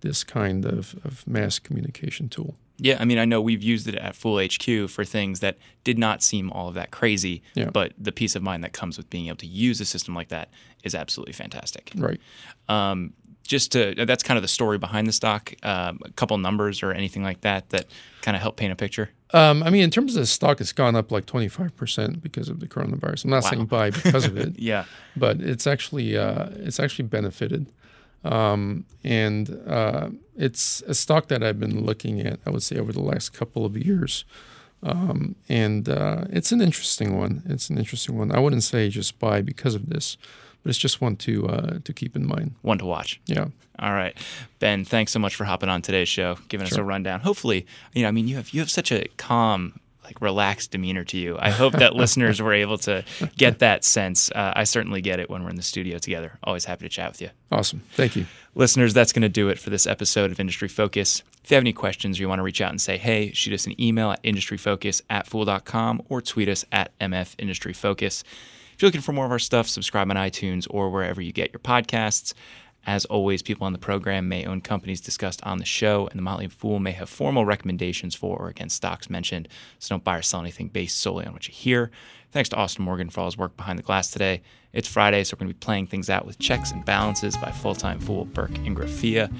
this 0.00 0.24
kind 0.24 0.64
of, 0.64 0.96
of 1.04 1.26
mass 1.26 1.58
communication 1.58 2.28
tool. 2.28 2.56
Yeah, 2.78 2.96
I 2.98 3.04
mean, 3.04 3.18
I 3.18 3.24
know 3.24 3.40
we've 3.40 3.62
used 3.62 3.86
it 3.86 3.94
at 3.94 4.16
Fool 4.16 4.40
HQ 4.40 4.90
for 4.90 5.04
things 5.04 5.40
that 5.40 5.56
did 5.84 5.98
not 5.98 6.22
seem 6.22 6.50
all 6.50 6.68
of 6.68 6.74
that 6.74 6.90
crazy, 6.90 7.42
yeah. 7.54 7.70
but 7.70 7.92
the 7.96 8.10
peace 8.10 8.34
of 8.34 8.42
mind 8.42 8.64
that 8.64 8.72
comes 8.72 8.96
with 8.96 9.08
being 9.08 9.28
able 9.28 9.36
to 9.36 9.46
use 9.46 9.80
a 9.80 9.84
system 9.84 10.14
like 10.14 10.28
that 10.28 10.48
is 10.82 10.94
absolutely 10.94 11.32
fantastic. 11.32 11.92
Right. 11.94 12.20
Um, 12.68 13.12
just 13.44 13.72
to 13.72 13.94
that's 14.06 14.22
kind 14.22 14.38
of 14.38 14.42
the 14.42 14.48
story 14.48 14.78
behind 14.78 15.06
the 15.06 15.12
stock. 15.12 15.52
Um, 15.62 15.98
a 16.04 16.10
couple 16.12 16.38
numbers 16.38 16.82
or 16.82 16.92
anything 16.92 17.22
like 17.22 17.42
that 17.42 17.70
that 17.70 17.86
kind 18.22 18.36
of 18.36 18.42
help 18.42 18.56
paint 18.56 18.72
a 18.72 18.76
picture. 18.76 19.10
Um, 19.34 19.62
I 19.62 19.70
mean, 19.70 19.82
in 19.82 19.90
terms 19.90 20.14
of 20.16 20.20
the 20.22 20.26
stock, 20.26 20.60
it's 20.60 20.72
gone 20.72 20.94
up 20.94 21.10
like 21.10 21.24
25% 21.26 22.20
because 22.22 22.48
of 22.50 22.60
the 22.60 22.66
coronavirus. 22.68 23.24
I'm 23.24 23.30
not 23.30 23.44
Wow. 23.44 23.50
saying 23.50 23.66
buy 23.66 23.90
because 23.90 24.26
of 24.26 24.36
it, 24.36 24.52
Yeah. 24.58 24.84
but 25.16 25.40
it's 25.40 25.66
actually 25.66 26.16
uh, 26.16 26.48
it's 26.56 26.78
actually 26.78 27.06
benefited, 27.08 27.66
um, 28.24 28.84
and 29.02 29.48
uh, 29.66 30.10
it's 30.36 30.82
a 30.86 30.94
stock 30.94 31.28
that 31.28 31.42
I've 31.42 31.58
been 31.58 31.84
looking 31.84 32.20
at. 32.20 32.40
I 32.46 32.50
would 32.50 32.62
say 32.62 32.76
over 32.76 32.92
the 32.92 33.00
last 33.02 33.32
couple 33.32 33.64
of 33.64 33.76
years, 33.76 34.24
um, 34.82 35.34
and 35.48 35.88
uh, 35.88 36.24
it's 36.30 36.52
an 36.52 36.60
interesting 36.60 37.16
one. 37.18 37.42
It's 37.48 37.70
an 37.70 37.78
interesting 37.78 38.18
one. 38.18 38.32
I 38.32 38.38
wouldn't 38.38 38.64
say 38.64 38.88
just 38.90 39.18
buy 39.18 39.40
because 39.42 39.74
of 39.74 39.88
this, 39.88 40.16
but 40.62 40.70
it's 40.70 40.78
just 40.78 41.00
one 41.00 41.16
to 41.16 41.48
uh, 41.48 41.78
to 41.84 41.92
keep 41.92 42.16
in 42.16 42.26
mind. 42.26 42.54
One 42.62 42.78
to 42.78 42.84
watch. 42.84 43.20
Yeah. 43.26 43.46
All 43.78 43.92
right, 43.92 44.16
Ben. 44.58 44.84
Thanks 44.84 45.12
so 45.12 45.18
much 45.18 45.34
for 45.34 45.44
hopping 45.44 45.68
on 45.68 45.82
today's 45.82 46.08
show, 46.08 46.36
giving 46.48 46.66
us 46.66 46.76
a 46.76 46.84
rundown. 46.84 47.20
Hopefully, 47.20 47.66
you 47.94 48.02
know, 48.02 48.08
I 48.08 48.10
mean, 48.12 48.28
you 48.28 48.36
have 48.36 48.50
you 48.50 48.60
have 48.60 48.70
such 48.70 48.92
a 48.92 49.06
calm, 49.16 49.80
like 50.04 50.20
relaxed 50.20 50.70
demeanor 50.70 51.04
to 51.04 51.16
you. 51.16 51.36
I 51.40 51.50
hope 51.50 51.72
that 51.74 51.94
listeners 51.96 52.40
were 52.40 52.52
able 52.52 52.78
to 52.78 53.04
get 53.36 53.60
that 53.60 53.82
sense. 53.84 54.30
Uh, 54.30 54.52
I 54.54 54.64
certainly 54.64 55.00
get 55.00 55.20
it 55.20 55.30
when 55.30 55.42
we're 55.42 55.50
in 55.50 55.56
the 55.56 55.62
studio 55.62 55.98
together. 55.98 56.38
Always 56.44 56.64
happy 56.64 56.84
to 56.84 56.88
chat 56.88 57.10
with 57.10 57.22
you. 57.22 57.30
Awesome. 57.50 57.82
Thank 57.92 58.14
you. 58.14 58.26
Listeners, 58.54 58.92
that's 58.92 59.12
going 59.12 59.22
to 59.22 59.30
do 59.30 59.48
it 59.48 59.58
for 59.58 59.70
this 59.70 59.86
episode 59.86 60.30
of 60.30 60.38
Industry 60.38 60.68
Focus. 60.68 61.22
If 61.42 61.50
you 61.50 61.54
have 61.54 61.62
any 61.62 61.72
questions 61.72 62.18
or 62.18 62.22
you 62.22 62.28
want 62.28 62.38
to 62.38 62.42
reach 62.44 62.60
out 62.60 62.70
and 62.70 62.80
say, 62.80 62.98
hey, 62.98 63.32
shoot 63.32 63.54
us 63.54 63.66
an 63.66 63.80
email 63.80 64.10
at 64.10 64.22
industryfocus 64.22 65.00
at 65.08 65.26
fool.com 65.26 66.02
or 66.08 66.20
tweet 66.20 66.48
us 66.48 66.64
at 66.70 66.96
MF 66.98 67.34
Industry 67.38 67.72
Focus. 67.72 68.22
You're 68.82 68.88
looking 68.88 69.00
for 69.00 69.12
more 69.12 69.26
of 69.26 69.30
our 69.30 69.38
stuff, 69.38 69.68
subscribe 69.68 70.10
on 70.10 70.16
iTunes 70.16 70.66
or 70.68 70.90
wherever 70.90 71.20
you 71.20 71.30
get 71.30 71.52
your 71.52 71.60
podcasts. 71.60 72.34
As 72.84 73.04
always, 73.04 73.40
people 73.40 73.64
on 73.64 73.72
the 73.72 73.78
program 73.78 74.28
may 74.28 74.44
own 74.44 74.60
companies 74.60 75.00
discussed 75.00 75.40
on 75.44 75.58
the 75.58 75.64
show, 75.64 76.08
and 76.08 76.18
the 76.18 76.22
Motley 76.22 76.48
Fool 76.48 76.80
may 76.80 76.90
have 76.90 77.08
formal 77.08 77.46
recommendations 77.46 78.16
for 78.16 78.36
or 78.36 78.48
against 78.48 78.74
stocks 78.74 79.08
mentioned. 79.08 79.46
So 79.78 79.90
don't 79.90 80.02
buy 80.02 80.18
or 80.18 80.22
sell 80.22 80.40
anything 80.40 80.66
based 80.66 80.98
solely 80.98 81.24
on 81.24 81.32
what 81.32 81.46
you 81.46 81.54
hear. 81.54 81.92
Thanks 82.32 82.48
to 82.48 82.56
Austin 82.56 82.84
Morgan 82.84 83.08
for 83.08 83.20
all 83.20 83.26
his 83.26 83.38
work 83.38 83.56
behind 83.56 83.78
the 83.78 83.84
glass 83.84 84.10
today. 84.10 84.42
It's 84.72 84.88
Friday, 84.88 85.22
so 85.22 85.36
we're 85.36 85.44
going 85.44 85.50
to 85.50 85.54
be 85.54 85.64
playing 85.64 85.86
things 85.86 86.10
out 86.10 86.26
with 86.26 86.40
checks 86.40 86.72
and 86.72 86.84
balances 86.84 87.36
by 87.36 87.52
full 87.52 87.76
time 87.76 88.00
Fool 88.00 88.24
Burke 88.24 88.58
and 88.58 88.66
Ingrafia. 88.66 89.32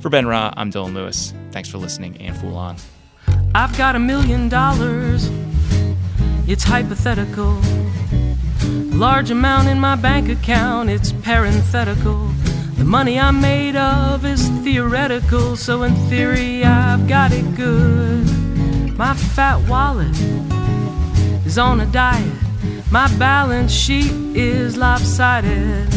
For 0.00 0.08
Ben 0.08 0.26
Ra, 0.26 0.52
I'm 0.56 0.72
Dylan 0.72 0.94
Lewis. 0.94 1.32
Thanks 1.52 1.68
for 1.68 1.78
listening 1.78 2.16
and 2.16 2.36
Fool 2.38 2.56
On. 2.56 2.74
I've 3.54 3.78
got 3.78 3.94
a 3.94 4.00
million 4.00 4.48
dollars. 4.48 5.30
It's 6.48 6.64
hypothetical. 6.64 7.60
Large 8.92 9.30
amount 9.30 9.68
in 9.68 9.80
my 9.80 9.96
bank 9.96 10.28
account, 10.28 10.90
it's 10.90 11.12
parenthetical. 11.12 12.28
The 12.78 12.84
money 12.84 13.18
I'm 13.18 13.40
made 13.40 13.76
of 13.76 14.24
is 14.24 14.48
theoretical, 14.62 15.56
so 15.56 15.82
in 15.82 15.94
theory 16.08 16.64
I've 16.64 17.08
got 17.08 17.32
it 17.32 17.54
good. 17.56 18.26
My 18.96 19.14
fat 19.14 19.66
wallet 19.68 20.16
is 21.46 21.58
on 21.58 21.80
a 21.80 21.86
diet. 21.86 22.32
My 22.90 23.08
balance 23.16 23.72
sheet 23.72 24.12
is 24.36 24.76
lopsided. 24.76 25.88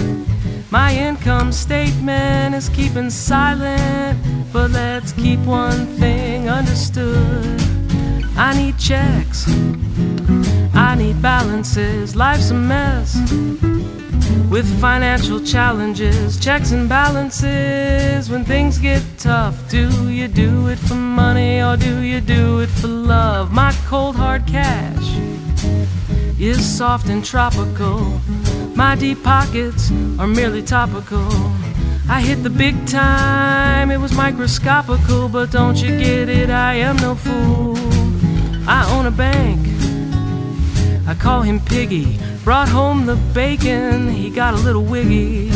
My 0.72 0.94
income 0.96 1.52
statement 1.52 2.56
is 2.56 2.70
keeping 2.70 3.10
silent, 3.10 4.20
but 4.52 4.72
let's 4.72 5.14
keep 5.14 5.40
one 5.42 5.86
thing 5.98 6.50
understood. 6.50 7.77
I 8.40 8.56
need 8.56 8.78
checks, 8.78 9.48
I 10.76 10.96
need 10.96 11.20
balances. 11.22 12.16
Life's 12.16 12.52
a 12.52 12.54
mess 12.54 13.18
with 14.50 14.68
financial 14.80 15.40
challenges, 15.40 16.40
checks 16.40 16.72
and 16.72 16.88
balances. 16.88 18.30
When 18.30 18.46
things 18.46 18.78
get 18.78 19.02
tough, 19.18 19.70
do 19.70 19.90
you 20.10 20.28
do 20.28 20.68
it 20.68 20.78
for 20.78 20.94
money 20.94 21.62
or 21.62 21.78
do 21.78 22.02
you 22.02 22.22
do 22.22 22.60
it 22.60 22.70
for 22.70 22.88
love? 22.88 23.52
My 23.52 23.74
cold 23.88 24.16
hard 24.16 24.46
cash 24.46 25.18
is 26.40 26.64
soft 26.64 27.10
and 27.10 27.26
tropical. 27.26 28.22
My 28.76 28.96
deep 28.96 29.24
pockets 29.24 29.92
are 30.20 30.28
merely 30.28 30.62
topical. 30.62 31.28
I 32.08 32.22
hit 32.22 32.44
the 32.44 32.52
big 32.52 32.86
time, 32.86 33.90
it 33.90 33.98
was 33.98 34.14
microscopical, 34.14 35.28
but 35.28 35.50
don't 35.52 35.78
you 35.78 35.98
get 35.98 36.30
it? 36.30 36.52
I 36.52 36.76
am 36.76 36.98
no 36.98 37.16
fool. 37.16 37.97
I 38.70 38.86
own 38.92 39.06
a 39.06 39.12
bank, 39.12 39.66
I 41.08 41.16
call 41.16 41.42
him 41.42 41.62
Piggy. 41.62 42.20
Brought 42.44 42.68
home 42.68 43.06
the 43.06 43.16
bacon, 43.34 44.10
he 44.10 44.30
got 44.30 44.54
a 44.54 44.58
little 44.58 44.84
wiggy. 44.84 45.52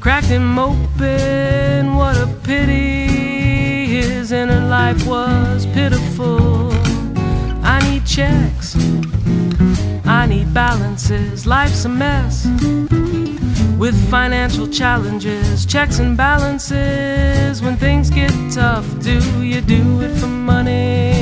Cracked 0.00 0.26
him 0.26 0.58
open, 0.58 1.94
what 1.94 2.16
a 2.16 2.26
pity. 2.42 3.86
His 3.86 4.32
inner 4.32 4.66
life 4.66 5.06
was 5.06 5.66
pitiful. 5.66 6.72
I 7.62 7.78
need 7.88 8.04
checks. 8.04 8.74
I 10.04 10.26
need 10.26 10.52
balances. 10.52 11.46
Life's 11.46 11.84
a 11.84 11.88
mess 11.88 12.46
with 13.78 13.94
financial 14.10 14.66
challenges, 14.66 15.64
checks 15.64 16.00
and 16.00 16.16
balances. 16.16 17.62
When 17.62 17.76
things 17.76 18.10
get 18.10 18.32
tough, 18.50 18.86
do 19.00 19.44
you 19.44 19.60
do 19.60 20.00
it 20.00 20.16
for 20.18 20.26
money 20.26 21.21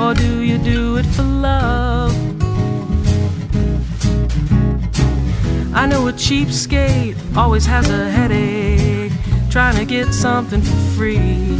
or 0.00 0.14
do 0.14 0.40
you 0.40 0.58
do 0.58 0.96
it 0.96 1.06
for 1.06 1.22
love? 1.22 2.14
I 5.74 5.86
know 5.86 6.08
a 6.08 6.12
cheapskate 6.12 7.16
always 7.36 7.66
has 7.66 7.88
a 7.90 8.10
headache 8.10 9.12
trying 9.50 9.76
to 9.76 9.84
get 9.84 10.12
something 10.14 10.62
for 10.62 10.76
free. 10.96 11.58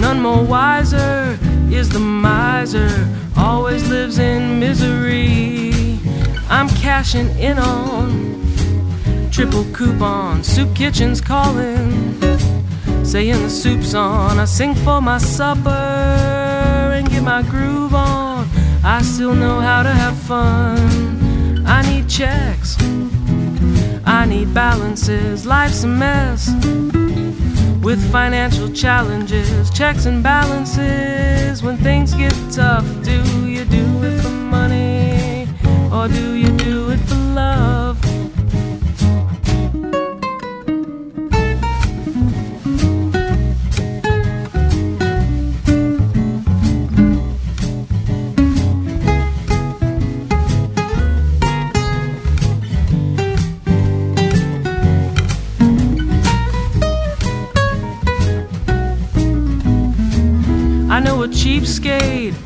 None 0.00 0.20
more 0.20 0.42
wiser 0.42 1.38
is 1.70 1.88
the 1.88 2.00
miser, 2.00 2.90
always 3.36 3.88
lives 3.88 4.18
in 4.18 4.58
misery. 4.58 5.98
I'm 6.48 6.68
cashing 6.70 7.28
in 7.38 7.58
on 7.58 8.30
triple 9.30 9.64
coupon, 9.72 10.42
soup 10.42 10.74
kitchen's 10.74 11.20
calling, 11.20 12.20
saying 13.04 13.42
the 13.42 13.50
soup's 13.50 13.94
on. 13.94 14.38
I 14.38 14.44
sing 14.44 14.74
for 14.74 15.00
my 15.00 15.18
supper, 15.18 16.39
get 17.20 17.24
my 17.24 17.42
groove 17.42 17.94
on. 17.94 18.48
I 18.82 19.02
still 19.02 19.34
know 19.34 19.60
how 19.60 19.82
to 19.82 19.90
have 19.90 20.16
fun. 20.16 21.66
I 21.66 21.82
need 21.82 22.08
checks. 22.08 22.76
I 24.06 24.24
need 24.26 24.54
balances. 24.54 25.46
Life's 25.46 25.84
a 25.84 25.88
mess 25.88 26.50
with 27.82 28.00
financial 28.10 28.70
challenges, 28.72 29.70
checks 29.70 30.06
and 30.06 30.22
balances. 30.22 31.62
When 31.62 31.76
things 31.76 32.14
get 32.14 32.34
tough, 32.50 32.86
do 33.02 33.18
you 33.46 33.64
do 33.64 33.84
it 34.02 34.22
for 34.22 34.30
money 34.30 35.48
or 35.92 36.08
do 36.08 36.34
you 36.34 36.39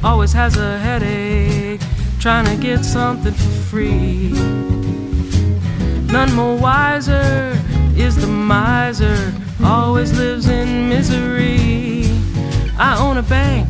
always 0.05 0.33
has 0.33 0.57
a 0.57 0.79
headache 0.79 1.81
trying 2.21 2.47
to 2.47 2.57
get 2.63 2.85
something 2.85 3.33
for 3.33 3.51
free. 3.69 4.31
None 6.13 6.33
more 6.35 6.57
wiser 6.57 7.59
is 7.97 8.15
the 8.17 8.27
miser, 8.27 9.33
always 9.63 10.17
lives 10.17 10.49
in 10.49 10.89
misery. 10.89 12.05
I 12.79 12.97
own 12.99 13.17
a 13.17 13.23
bank, 13.23 13.69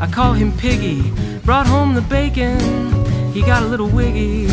I 0.00 0.08
call 0.10 0.32
him 0.32 0.52
Piggy. 0.56 1.10
Brought 1.44 1.66
home 1.66 1.94
the 1.94 2.02
bacon, 2.02 2.58
he 3.32 3.42
got 3.42 3.62
a 3.62 3.66
little 3.66 3.88
wiggy. 3.88 4.48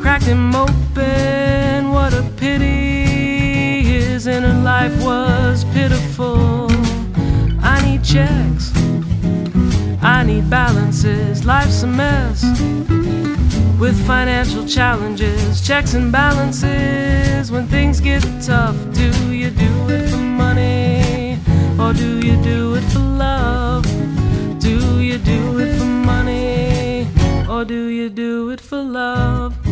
Cracked 0.00 0.24
him 0.24 0.54
open, 0.54 1.90
what 1.90 2.14
a 2.14 2.22
pity. 2.36 3.82
His 3.82 4.26
inner 4.26 4.54
life 4.62 5.04
was 5.04 5.64
pitiful. 5.66 6.68
I 7.60 7.82
need 7.84 8.02
checks 8.02 8.75
need 10.36 10.50
balances. 10.50 11.44
Life's 11.44 11.82
a 11.82 11.86
mess 11.86 12.42
with 13.78 13.96
financial 14.06 14.66
challenges, 14.66 15.66
checks 15.66 15.94
and 15.94 16.12
balances. 16.12 17.50
When 17.50 17.66
things 17.66 18.00
get 18.00 18.22
tough, 18.42 18.76
do 18.92 19.10
you 19.32 19.50
do 19.50 19.72
it 19.88 20.10
for 20.10 20.16
money 20.16 21.38
or 21.78 21.92
do 21.92 22.20
you 22.26 22.36
do 22.42 22.74
it 22.74 22.84
for 22.92 22.98
love? 22.98 23.84
Do 24.58 25.00
you 25.00 25.18
do 25.18 25.58
it 25.58 25.78
for 25.78 25.84
money 25.84 27.06
or 27.48 27.64
do 27.64 27.86
you 27.88 28.08
do 28.10 28.50
it 28.50 28.60
for 28.60 28.82
love? 28.82 29.65